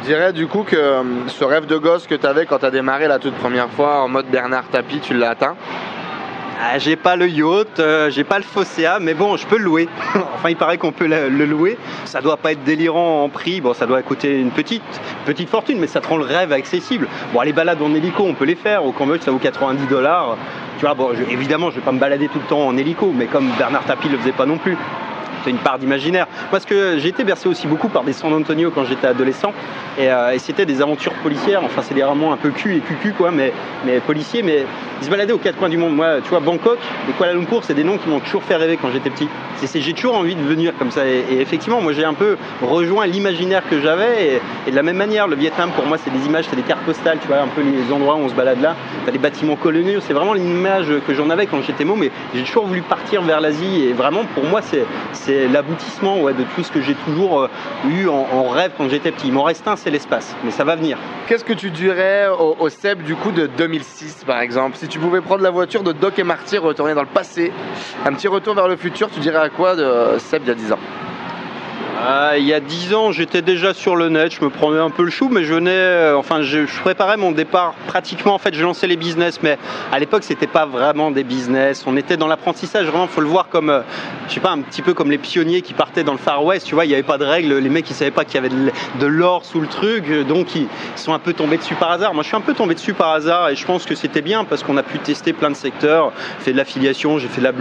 [0.00, 2.66] Tu dirais du coup que euh, ce rêve de gosse que tu avais quand tu
[2.66, 5.56] as démarré la toute première fois en mode Bernard Tapie, tu l'as atteint?
[6.60, 9.64] Ah, j'ai pas le yacht, euh, j'ai pas le Fosséa, mais bon, je peux le
[9.64, 9.88] louer.
[10.34, 11.76] enfin, il paraît qu'on peut le, louer.
[12.04, 13.60] Ça doit pas être délirant en prix.
[13.60, 14.82] Bon, ça doit coûter une petite,
[15.26, 17.08] petite fortune, mais ça te rend le rêve accessible.
[17.32, 18.84] Bon, les balades en hélico, on peut les faire.
[18.84, 20.36] Au Cambodge, ça vaut 90 dollars.
[20.78, 23.26] Tu vois, bon, évidemment, je vais pas me balader tout le temps en hélico, mais
[23.26, 24.76] comme Bernard Tapie le faisait pas non plus
[25.50, 26.26] une part d'imaginaire.
[26.50, 29.52] Parce que j'ai été bercé aussi beaucoup par des San Antonio quand j'étais adolescent,
[29.98, 33.12] et, euh, c'était des aventures policières, enfin c'est des romans un peu cul et cucu
[33.12, 33.52] quoi, mais,
[33.86, 34.64] mais policiers, mais
[35.00, 35.94] ils se baladaient aux quatre coins du monde.
[35.94, 36.78] Moi, tu vois, Bangkok
[37.08, 39.28] et Kuala Lumpur, c'est des noms qui m'ont toujours fait rêver quand j'étais petit.
[39.74, 43.62] J'ai toujours envie de venir comme ça, et, effectivement, moi j'ai un peu rejoint l'imaginaire
[43.70, 46.44] que j'avais, et, et, de la même manière, le Vietnam pour moi c'est des images,
[46.50, 48.76] c'est des cartes postales, tu vois, un peu les endroits où on se balade là,
[49.06, 52.42] t'as les bâtiments coloniaux, c'est vraiment l'image que j'en avais quand j'étais môme, mais j'ai
[52.42, 54.84] toujours voulu partir vers l'Asie, et vraiment pour moi c'est
[55.48, 57.48] l'aboutissement ouais, de tout ce que j'ai toujours euh,
[57.88, 59.28] eu en, rêve quand j'étais petit.
[59.28, 60.98] Il m'en reste un, c'est l'espace, mais ça va venir.
[61.26, 64.76] Qu'est-ce que tu dirais au, au Seb du coup de 2006 par exemple?
[64.76, 67.52] Si tu pouvais prendre la voiture de Doc et Marty, retourner dans le passé,
[68.04, 70.54] un petit retour vers le futur, tu dirais à quoi de Seb il y a
[70.54, 70.78] 10 ans?
[72.04, 74.90] Euh, il y a 10 ans, j'étais déjà sur le net, je me prenais un
[74.90, 78.34] peu le chou, mais je venais, euh, enfin, je, préparais mon départ pratiquement.
[78.34, 79.56] En fait, je lançais les business, mais
[79.90, 81.84] à l'époque, c'était pas vraiment des business.
[81.86, 83.80] On était dans l'apprentissage, vraiment, faut le voir comme, euh,
[84.28, 86.66] je sais pas, un petit peu comme les pionniers qui partaient dans le Far West.
[86.66, 88.38] Tu vois, il n'y avait pas de règles, les mecs, ils savaient pas qu'il y
[88.38, 92.12] avait de, l'or sous le truc, donc ils sont un peu tombés dessus par hasard.
[92.12, 94.44] Moi, je suis un peu tombé dessus par hasard, et je pense que c'était bien
[94.44, 97.52] parce qu'on a pu tester plein de secteurs, fait de l'affiliation, j'ai fait de la.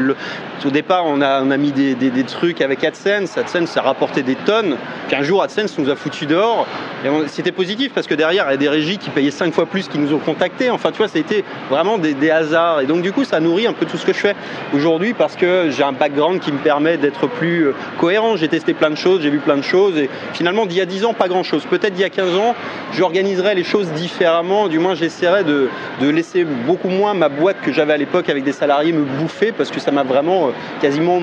[0.66, 3.38] Au départ, on a, on a mis des, des, des trucs avec AdSense.
[3.38, 4.78] AdSense, ça rapportait des tonnes.
[5.08, 6.66] Puis un jour, AdSense nous a foutu dehors.
[7.06, 9.66] Et c'était positif parce que derrière, il y a des régies qui payaient 5 fois
[9.66, 10.70] plus qui nous ont contactés.
[10.70, 12.82] Enfin, tu vois, ça a été vraiment des, hasards.
[12.82, 14.36] Et donc, du coup, ça nourrit un peu tout ce que je fais
[14.74, 18.38] aujourd'hui parce que j'ai un background qui me permet d'être plus euh, cohérent.
[18.38, 19.98] J'ai testé plein de choses, j'ai vu plein de choses.
[19.98, 21.66] Et finalement, d'il y a 10 ans, pas grand chose.
[21.70, 22.56] Peut-être d'il y a 15 ans,
[22.94, 24.68] j'organiserais les choses différemment.
[24.70, 25.70] Du moins, j'essaierais de,
[26.02, 29.72] laisser beaucoup moins ma boîte que j'avais à l'époque avec des salariés me bouffer parce
[29.72, 31.20] que ça m'a vraiment euh, quasiment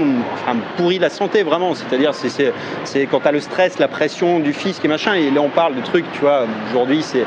[0.76, 1.74] pourri la santé, vraiment.
[1.74, 5.40] C'est-à-dire, c'est quand tu as le stress, la pression du fisc et machin, et là
[5.40, 7.24] on parle de trucs, tu vois, aujourd'hui c'est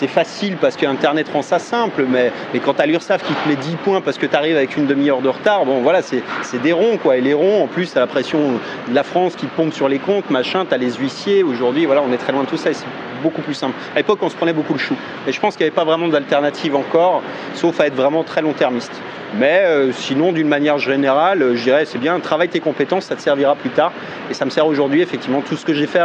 [0.00, 3.34] c'est facile parce que Internet rend ça simple, mais, mais quand tu as l'URSAF qui
[3.34, 6.00] te met 10 points parce que tu arrives avec une demi-heure de retard, bon voilà,
[6.00, 6.22] c'est
[6.62, 7.18] des ronds quoi.
[7.18, 8.52] Et les ronds, en plus, tu as la pression
[8.88, 11.42] de la France qui pompe sur les comptes, machin, tu as les huissiers.
[11.42, 12.86] Aujourd'hui, voilà, on est très loin de tout ça et c'est
[13.22, 13.74] beaucoup plus simple.
[13.94, 14.94] À l'époque, on se prenait beaucoup le chou.
[15.26, 17.22] Et je pense qu'il n'y avait pas vraiment d'alternative encore,
[17.52, 18.92] sauf à être vraiment très long-termiste.
[19.38, 23.22] Mais euh, sinon, d'une manière générale, je dirais, c'est bien, travaille tes compétences, ça te
[23.22, 23.92] servira plus tard.
[24.30, 26.02] Et ça me sert aujourd'hui, effectivement, tout ce que j'ai fait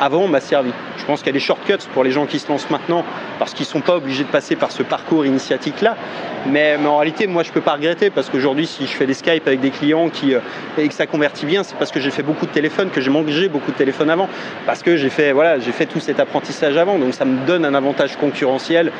[0.00, 0.70] avant m'a servi.
[0.98, 3.04] Je pense qu'il y a des shortcuts pour les gens qui se lancent maintenant,
[3.38, 5.96] parce qu'ils ne sont pas obligés de passer par ce parcours initiatique-là.
[6.46, 9.06] Mais, mais, en réalité, moi, je ne peux pas regretter, parce qu'aujourd'hui, si je fais
[9.06, 10.40] des Skype avec des clients qui, euh,
[10.76, 13.10] et que ça convertit bien, c'est parce que j'ai fait beaucoup de téléphones, que j'ai
[13.10, 14.28] mangé beaucoup de téléphones avant,
[14.66, 16.98] parce que j'ai fait, voilà, j'ai fait tout cet apprentissage avant.
[16.98, 18.92] Donc ça me donne un avantage concurrentiel.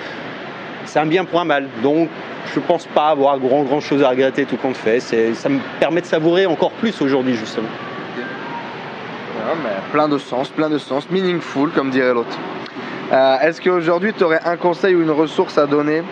[0.87, 1.69] C'est un bien pour un mal.
[1.83, 2.09] Donc
[2.55, 5.01] je pense pas avoir grand grand chose à regretter tout compte fait.
[5.01, 7.69] Ça me permet de savourer encore plus aujourd'hui justement.
[9.93, 12.37] Plein de sens, plein de sens, meaningful comme dirait l'autre.
[13.13, 16.03] Euh, Est-ce qu'aujourd'hui tu aurais un conseil ou une ressource à donner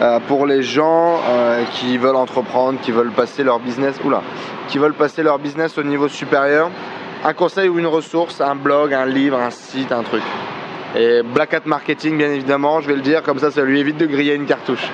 [0.00, 4.22] euh, pour les gens euh, qui veulent entreprendre, qui veulent passer leur business, oula,
[4.66, 6.70] qui veulent passer leur business au niveau supérieur?
[7.24, 10.22] Un conseil ou une ressource, un blog, un livre, un site, un truc?
[10.96, 13.96] Et Black Hat Marketing, bien évidemment, je vais le dire, comme ça, ça lui évite
[13.96, 14.84] de griller une cartouche.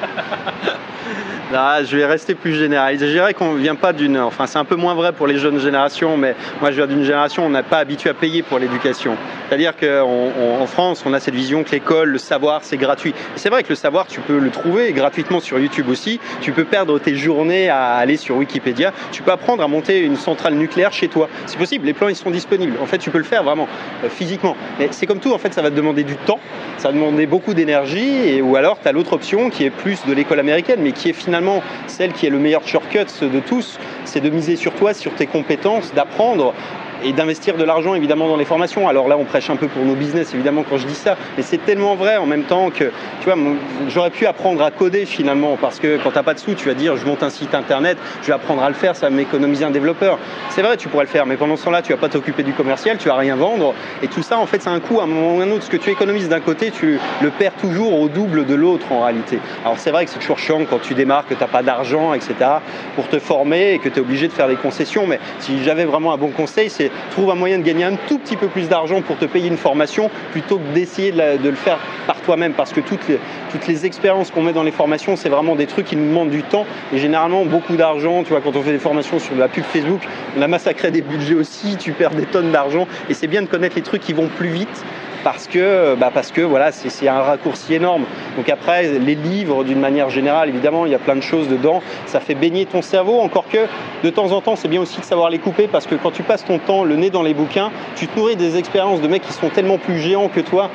[1.55, 2.99] Ah, je vais rester plus général.
[2.99, 4.19] Je dirais qu'on ne vient pas d'une.
[4.19, 7.05] Enfin, c'est un peu moins vrai pour les jeunes générations, mais moi, je viens d'une
[7.05, 9.17] génération où on n'a pas habitué à payer pour l'éducation.
[9.49, 13.15] C'est-à-dire qu'en France, on a cette vision que l'école, le savoir, c'est gratuit.
[13.37, 16.19] C'est vrai que le savoir, tu peux le trouver gratuitement sur YouTube aussi.
[16.41, 18.93] Tu peux perdre tes journées à aller sur Wikipédia.
[19.13, 21.29] Tu peux apprendre à monter une centrale nucléaire chez toi.
[21.47, 21.87] C'est possible.
[21.87, 22.77] Les plans, ils sont disponibles.
[22.83, 23.69] En fait, tu peux le faire vraiment
[24.03, 24.57] euh, physiquement.
[24.81, 25.33] Mais c'est comme tout.
[25.33, 26.41] En fait, ça va te demander du temps.
[26.79, 28.43] Ça va demander beaucoup d'énergie.
[28.43, 31.13] ou alors, tu as l'autre option qui est plus de l'école américaine, mais qui est
[31.13, 31.36] finalement
[31.87, 35.27] celle qui est le meilleur shortcut de tous, c'est de miser sur toi, sur tes
[35.27, 36.55] compétences, d'apprendre
[37.05, 38.89] et d'investir de l'argent évidemment dans les formations.
[38.89, 41.43] Alors là, on prêche un peu pour nos business évidemment quand je dis ça, mais
[41.43, 42.85] c'est tellement vrai en même temps que,
[43.21, 43.37] tu vois,
[43.89, 46.75] j'aurais pu apprendre à coder finalement parce que quand t'as pas de sous, tu vas
[46.75, 49.65] dire je monte un site internet, je vais apprendre à le faire, ça va m'économiser
[49.65, 50.19] un développeur.
[50.51, 52.53] C'est vrai, tu pourrais le faire, mais pendant ce temps-là, tu vas pas t'occuper du
[52.53, 55.07] commercial, tu vas rien vendre et tout ça en fait, c'est un coût à un
[55.07, 55.65] moment ou un autre.
[55.65, 59.03] Ce que tu économises d'un côté, tu le perds toujours au double de l'autre en
[59.03, 59.39] réalité.
[59.65, 62.35] Alors c'est vrai que c'est toujours chiant quand tu démarres, que t'as pas d'argent, etc.
[62.95, 65.85] pour te former et que tu es obligé de faire des concessions, mais si j'avais
[65.85, 68.69] vraiment un bon conseil, c'est trouve un moyen de gagner un tout petit peu plus
[68.69, 72.53] d'argent pour te payer une formation plutôt que d'essayer de, le faire par toi-même.
[72.53, 73.09] Parce que toutes
[73.69, 76.43] les, expériences qu'on met dans les formations, c'est vraiment des trucs qui nous demandent du
[76.43, 76.67] temps.
[76.93, 78.23] Et généralement beaucoup d'argent.
[78.23, 80.03] Tu vois, quand on fait des formations sur la pub Facebook,
[80.37, 82.87] on a massacré des budgets aussi, tu perds des tonnes d'argent.
[83.09, 84.85] Et c'est bien de connaître les trucs qui vont plus vite
[85.27, 88.05] parce que, bah parce que voilà, c'est un raccourci énorme.
[88.37, 91.83] Donc après, les livres, d'une manière générale, évidemment, il y a plein de choses dedans.
[92.07, 93.67] Ça fait baigner ton cerveau, encore que
[94.05, 96.23] de temps en temps, c'est bien aussi de savoir les couper parce que quand tu
[96.23, 99.23] passes ton temps le nez dans les bouquins, tu te nourris des expériences de mecs
[99.23, 100.71] qui sont tellement plus géants que toi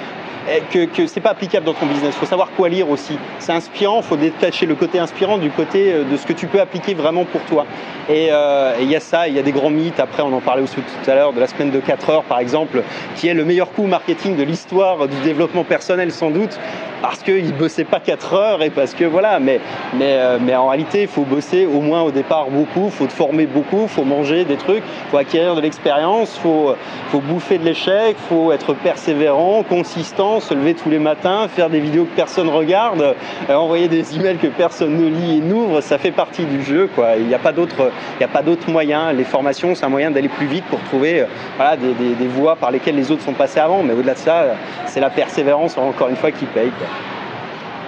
[0.71, 2.15] que, que c'est pas applicable dans ton business.
[2.15, 3.17] Faut savoir quoi lire aussi.
[3.39, 6.59] C'est inspirant, faut détacher le côté inspirant du côté euh, de ce que tu peux
[6.59, 7.65] appliquer vraiment pour toi.
[8.09, 9.99] Euh, et il y a ça, il y a des grands mythes.
[9.99, 12.39] Après, on en parlait aussi tout à l'heure de la semaine de 4 heures, par
[12.39, 12.83] exemple,
[13.15, 16.59] qui est le meilleur coup marketing de l'histoire du développement personnel, sans doute,
[17.01, 19.39] parce qu'il bossait pas 4 heures et parce que voilà.
[19.39, 19.59] Mais,
[19.93, 23.07] mais, euh, mais en réalité, il faut bosser au moins au départ beaucoup, il faut
[23.07, 26.75] te former beaucoup, il faut manger des trucs, il faut acquérir de l'expérience, il faut,
[27.09, 31.69] faut bouffer de l'échec, il faut être persévérant, consistant se lever tous les matins, faire
[31.69, 33.15] des vidéos que personne regarde,
[33.49, 36.89] euh, envoyer des emails que personne ne lit et n'ouvre, ça fait partie du jeu.
[37.17, 39.11] Il n'y a pas d'autre, il moyen.
[39.13, 42.71] Les formations, c'est un moyen d'aller plus vite pour trouver euh, des, des, voies par
[42.71, 43.83] lesquelles les autres sont passés avant.
[43.83, 44.45] Mais au-delà de ça,
[44.85, 46.71] c'est la persévérance encore une fois qui paye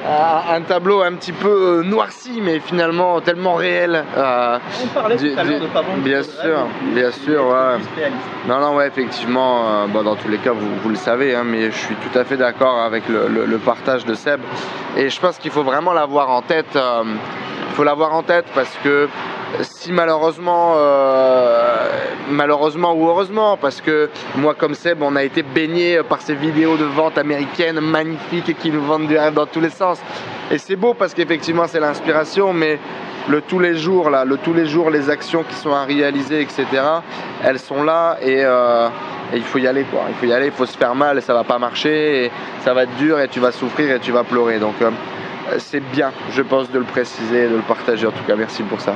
[0.06, 4.04] un tableau un petit peu euh, noirci, mais finalement tellement réel.
[4.18, 8.10] Euh, On parlait tout à l'heure de pas vendre Bien sûr, bien sûr, ouais.
[8.48, 11.44] Non, non, ouais, effectivement, euh, bon, dans tous les cas, vous, vous le savez, hein,
[11.46, 14.42] mais je suis tout à fait d'accord avec le, le, partage de Seb.
[14.98, 16.78] Et je pense qu'il faut vraiment l'avoir en tête.
[16.78, 19.08] Il faut l'avoir en tête parce que
[19.62, 21.88] si malheureusement, euh,
[22.30, 26.78] malheureusement ou heureusement, parce que moi comme Seb, on a été baigné par ces vidéos
[26.78, 30.00] de vente américaines magnifiques qui nous vendent du rêve dans tous les sens.
[30.52, 32.80] Et c'est beau parce qu'effectivement c'est l'inspiration, mais
[33.30, 36.42] le tous les jours là, le tous les jours, les actions qui sont à réaliser,
[36.42, 36.66] etc.
[37.44, 38.90] Elles sont là euh,
[39.34, 40.02] et, il faut y aller quoi.
[40.10, 42.74] Il faut y aller, il faut se faire mal, et ça va pas marcher, ça
[42.74, 44.56] va être dur et tu vas souffrir et tu vas pleurer.
[44.56, 44.92] Euh,
[45.60, 48.08] c'est bien, je pense, de le préciser, de le partager.
[48.08, 48.96] En tout cas, merci pour ça.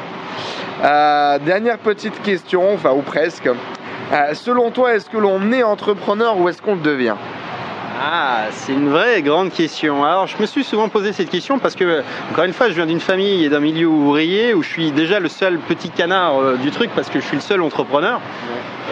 [0.84, 3.48] Euh, dernière petite question, enfin ou presque.
[3.48, 7.16] Euh, selon toi, est-ce que l'on est entrepreneur ou est-ce qu'on le devient?
[8.00, 10.04] Ah, c'est une vraie grande question.
[10.04, 12.86] Alors, je me suis souvent posé cette question parce que, encore une fois, je viens
[12.86, 16.56] d'une famille et d'un milieu ouvrier où je suis déjà le seul petit canard euh,
[16.58, 18.22] du truc parce que je suis le seul entrepreneur.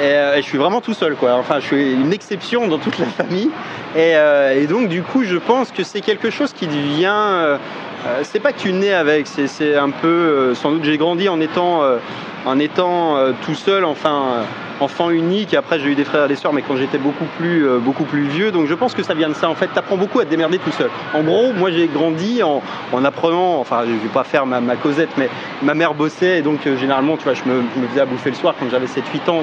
[0.01, 1.35] Et, je suis vraiment tout seul, quoi.
[1.35, 3.49] Enfin, je suis une exception dans toute la famille.
[3.95, 4.13] Et,
[4.55, 7.57] et donc, du coup, je pense que c'est quelque chose qui devient
[8.05, 10.07] euh, c'est pas que tu nais avec, c'est un peu.
[10.07, 11.97] Euh, sans doute, j'ai grandi en étant, euh,
[12.45, 14.45] en étant tout seul, enfin,
[14.79, 15.53] enfant unique.
[15.53, 18.23] Après, j'ai eu des frères et des sœurs, mais quand j'étais beaucoup plus, beaucoup plus
[18.23, 18.51] vieux.
[18.51, 19.49] Donc, je pense que ça vient de ça.
[19.49, 20.89] En fait, tu apprends beaucoup à te démerder tout seul.
[21.13, 22.61] En gros, moi, j'ai grandi en,
[23.03, 23.59] apprenant.
[23.59, 25.29] Enfin, je vais pas faire ma, Cosette, mais
[25.63, 28.29] ma mère bossait, et donc généralement, tu vois, je me, je me faisais à bouffer
[28.29, 29.41] le soir quand j'avais 7-8 ans.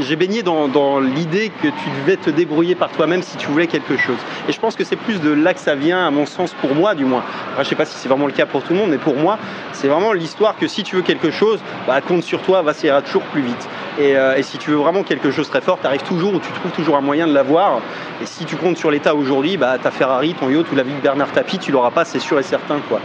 [0.00, 3.96] J'ai baigné dans, l'idée que tu devais te débrouiller par toi-même si tu voulais quelque
[3.96, 4.16] chose.
[4.48, 6.74] Et je pense que c'est plus de là que ça vient, à mon sens, pour
[6.74, 7.22] moi du moins.
[7.52, 9.16] Après, je sais pas si c'est vraiment le cas pour tout le monde, mais pour
[9.16, 9.38] moi,
[9.72, 13.02] c'est vraiment l'histoire que si tu veux quelque chose, bah, compte sur toi, ça ira
[13.02, 13.68] toujours plus vite.
[14.00, 16.50] Euh, et, si tu veux vraiment quelque chose très fort, tu arrives toujours ou tu
[16.52, 17.80] trouves toujours un moyen de l'avoir.
[18.22, 20.94] Et si tu comptes sur l'État aujourd'hui, bah, ta Ferrari, ton yacht ou la vie
[20.94, 22.78] de Bernard Tapie, tu l'auras pas, c'est sûr et certain.
[22.88, 23.00] quoi.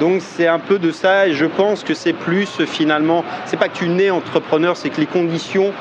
[0.00, 3.68] Donc c'est un peu de ça et je pense que c'est plus finalement, c'est pas
[3.68, 5.72] que tu nais entrepreneur, c'est que les conditions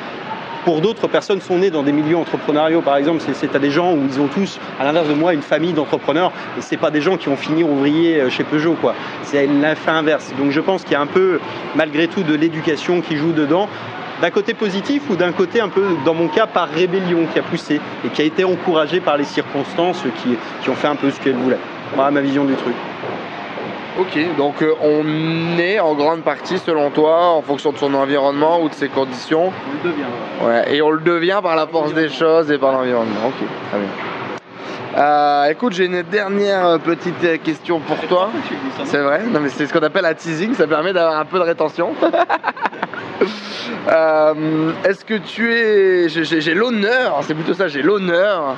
[0.63, 3.21] pour d'autres personnes sont nées dans des milieux entrepreneuriaux, par exemple.
[3.33, 6.31] C'est à des gens où ils ont tous, à l'inverse de moi, une famille d'entrepreneurs.
[6.57, 8.95] Et c'est pas des gens qui vont finir ouvriers euh, chez Peugeot, quoi.
[9.23, 10.33] C'est l'effet inverse.
[10.37, 11.39] Donc je pense qu'il y a un peu,
[11.75, 13.67] malgré tout, de l'éducation qui joue dedans
[14.21, 17.43] d'un côté positif ou d'un côté un peu, dans mon cas, par rébellion qui a
[17.43, 21.11] poussé et qui a été encouragé par les circonstances qui, qui ont fait un peu
[21.11, 21.59] ce qu'elle voulait.
[21.93, 22.75] Voilà ma vision du truc.
[23.99, 28.59] Ok, donc euh, on est en grande partie, selon toi, en fonction de son environnement
[28.61, 29.51] ou de ses conditions.
[29.53, 30.03] On le devient.
[30.43, 33.27] Ouais, et on le devient par la force des choses et par l'environnement.
[33.27, 33.89] Ok, très bien.
[34.97, 38.29] Euh, écoute, j'ai une dernière petite question pour toi.
[38.85, 41.37] C'est vrai, non mais c'est ce qu'on appelle un teasing, ça permet d'avoir un peu
[41.37, 41.91] de rétention.
[43.89, 48.55] Euh, Est-ce que tu es, j'ai- j'ai l'honneur, c'est plutôt ça, j'ai l'honneur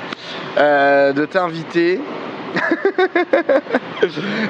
[0.57, 1.99] euh, de t'inviter.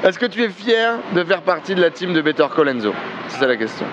[0.04, 2.94] Est-ce que tu es fier de faire partie de la team de Better Colenso
[3.28, 3.86] C'est ça la question.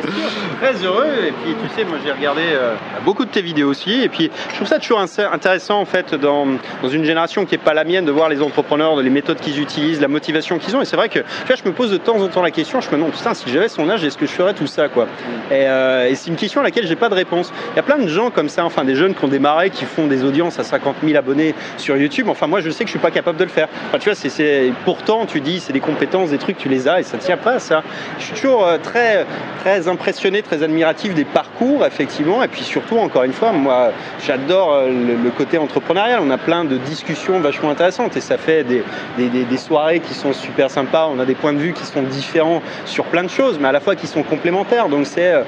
[0.00, 1.06] Très heureux.
[1.28, 2.74] Et puis, tu sais, moi, j'ai regardé euh,
[3.04, 4.02] beaucoup de tes vidéos aussi.
[4.02, 6.46] Et puis, je trouve ça toujours intéressant, en fait, dans,
[6.82, 9.60] dans une génération qui n'est pas la mienne, de voir les entrepreneurs, les méthodes qu'ils
[9.60, 10.82] utilisent, la motivation qu'ils ont.
[10.82, 12.80] Et c'est vrai que, tu vois, je me pose de temps en temps la question.
[12.80, 15.06] Je me demande, putain, si j'avais son âge, est-ce que je ferais tout ça, quoi?
[15.50, 17.52] Et, euh, et c'est une question à laquelle j'ai pas de réponse.
[17.72, 19.84] Il y a plein de gens comme ça, enfin, des jeunes qui ont démarré, qui
[19.84, 22.28] font des audiences à 50 000 abonnés sur YouTube.
[22.28, 23.68] Enfin, moi, je sais que je suis pas capable de le faire.
[24.00, 27.02] Tu vois, c'est, pourtant, tu dis, c'est des compétences, des trucs, tu les as et
[27.02, 27.82] ça tient pas ça.
[28.18, 29.26] Je suis toujours euh, très,
[29.60, 32.42] très impressionné, très admiratif des parcours, effectivement.
[32.42, 33.92] Et puis surtout, encore une fois, moi,
[34.24, 36.20] j'adore euh, le, côté entrepreneurial.
[36.22, 38.82] On a plein de discussions vachement intéressantes et ça fait des,
[39.18, 41.08] des, soirées qui sont super sympas.
[41.12, 43.72] On a des points de vue qui sont différents sur plein de choses, mais à
[43.72, 44.88] la fois qui sont complémentaires.
[44.88, 45.42] Donc c'est, euh,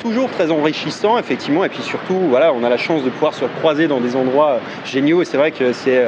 [0.00, 1.64] toujours très enrichissant, effectivement.
[1.64, 4.52] Et puis surtout, voilà, on a la chance de pouvoir se croiser dans des endroits
[4.52, 5.22] euh, géniaux.
[5.22, 6.06] Et c'est vrai que c'est,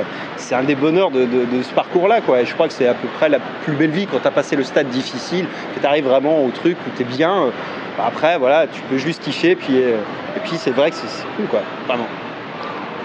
[0.52, 1.26] un des bonheurs de,
[1.62, 2.20] ce parcours-là.
[2.20, 2.40] Quoi.
[2.40, 4.30] Et je crois que c'est à peu près la plus belle vie quand tu as
[4.30, 7.50] passé le stade difficile, que tu arrives vraiment au truc où tu es bien.
[7.98, 9.56] Après, voilà, tu peux juste kiffer.
[9.56, 9.96] Puis, euh,
[10.36, 11.60] et puis c'est vrai que c'est, cool, quoi.
[11.86, 12.06] Vraiment.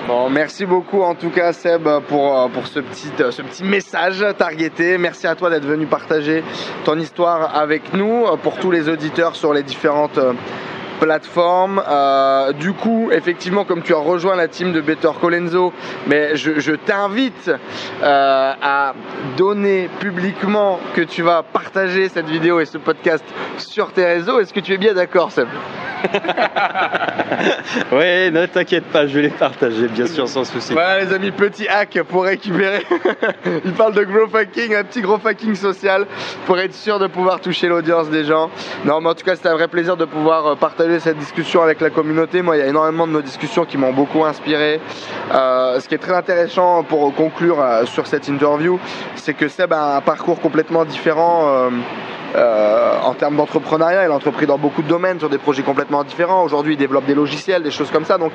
[0.07, 3.63] Bon, merci beaucoup en tout cas Seb pour, euh, pour ce, petit, euh, ce petit
[3.63, 4.97] message targeté.
[4.97, 6.43] Merci à toi d'être venu partager
[6.83, 10.19] ton histoire avec nous, pour tous les auditeurs sur les différentes
[11.03, 11.83] plateformes.
[11.85, 15.73] Euh, du coup, effectivement, comme tu as rejoint la team de Better Colenso,
[16.07, 17.51] mais je, je t'invite
[18.01, 18.93] euh, à
[19.35, 23.25] donner publiquement que tu vas partager cette vidéo et ce podcast
[23.57, 24.39] sur tes réseaux.
[24.39, 25.49] Est-ce que tu es bien d'accord Seb?
[27.91, 30.73] Ouais, ne t'inquiète pas, je vais les partager, bien sûr, sans souci.
[30.73, 32.85] Voilà les amis, petit hack pour récupérer.
[33.65, 36.05] Il parle de growth hacking, un petit growth hacking social
[36.45, 38.49] pour être sûr de pouvoir toucher l'audience des gens.
[38.85, 41.61] Non mais en tout cas c'était un vrai plaisir de pouvoir euh, partager cette discussion
[41.61, 42.41] avec la communauté.
[42.41, 44.79] Moi il y a énormément de nos discussions qui m'ont beaucoup inspiré.
[45.33, 48.79] Euh, ce qui est très intéressant pour conclure euh, sur cette interview,
[49.15, 51.69] c'est que Seb a un parcours complètement différent.
[52.35, 56.03] Euh, en termes d'entrepreneuriat, il a entrepris dans beaucoup de domaines, sur des projets complètement
[56.03, 56.43] différents.
[56.43, 58.17] Aujourd'hui, il développe des logiciels, des choses comme ça.
[58.17, 58.31] Donc,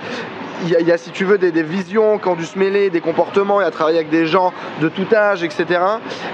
[0.64, 3.60] il y, a, si tu veux, des, visions qui ont dû se mêler, des comportements.
[3.60, 5.80] Il a travaillé avec des gens de tout âge, etc.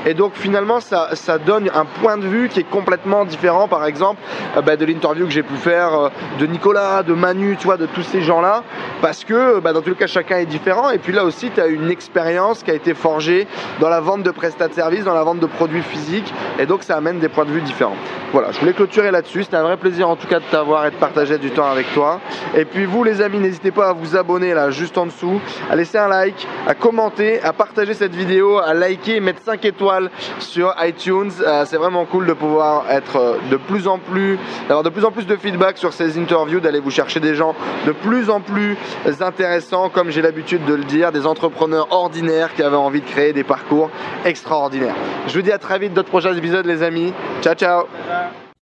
[0.07, 3.85] Et donc, finalement, ça, ça donne un point de vue qui est complètement différent, par
[3.85, 4.21] exemple,
[4.57, 6.09] euh, bah, de l'interview que j'ai pu faire euh,
[6.39, 8.63] de Nicolas, de Manu, tu vois, de tous ces gens-là.
[9.03, 10.91] Parce que, bah, dans tous les cas, chacun est différent.
[10.91, 13.47] Et puis là aussi, tu as une expérience qui a été forgée
[13.81, 16.33] dans la vente de prestats de services, dans la vente de produits physiques.
[16.59, 17.97] Et donc, ça amène des points de vue différents.
[18.33, 19.45] Voilà, je voulais clôturer là-dessus.
[19.45, 21.93] C'était un vrai plaisir en tout cas de t'avoir et de partager du temps avec
[21.95, 22.21] toi.
[22.57, 25.41] Et puis vous les amis, n'hésitez pas à vous abonner là juste en dessous,
[25.71, 29.65] à laisser un like, à commenter, à partager cette vidéo, à liker et mettre 5
[29.65, 31.31] étoiles sur iTunes.
[31.47, 34.39] Euh, c'est vraiment cool de pouvoir être euh, de plus en plus,
[34.69, 37.55] d'avoir de plus en plus de feedback sur ces interviews, d'aller vous chercher des gens
[37.87, 38.77] de plus en plus
[39.21, 43.33] intéressants, comme j'ai l'habitude de le dire, des entrepreneurs ordinaires qui avaient envie de créer
[43.33, 43.91] des parcours
[44.25, 44.95] extraordinaires.
[45.29, 47.13] Je vous dis à très vite d'autres prochains épisodes les amis.
[47.45, 48.44] Ciao ciao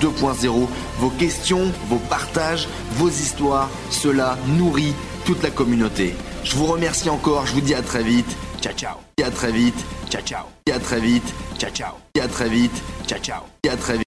[0.00, 0.68] 2.0,
[0.98, 6.14] vos questions, vos partages, vos histoires, cela nourrit toute la communauté.
[6.44, 8.36] Je vous remercie encore, je vous dis à très vite.
[8.60, 8.96] Ciao ciao.
[9.16, 9.84] Et à très vite.
[10.10, 10.44] Ciao ciao.
[10.66, 11.34] Et à très vite.
[11.58, 11.94] Ciao ciao.
[12.14, 12.82] Et à très vite.
[13.06, 13.42] Ciao ciao.
[13.62, 13.96] Et à très vite.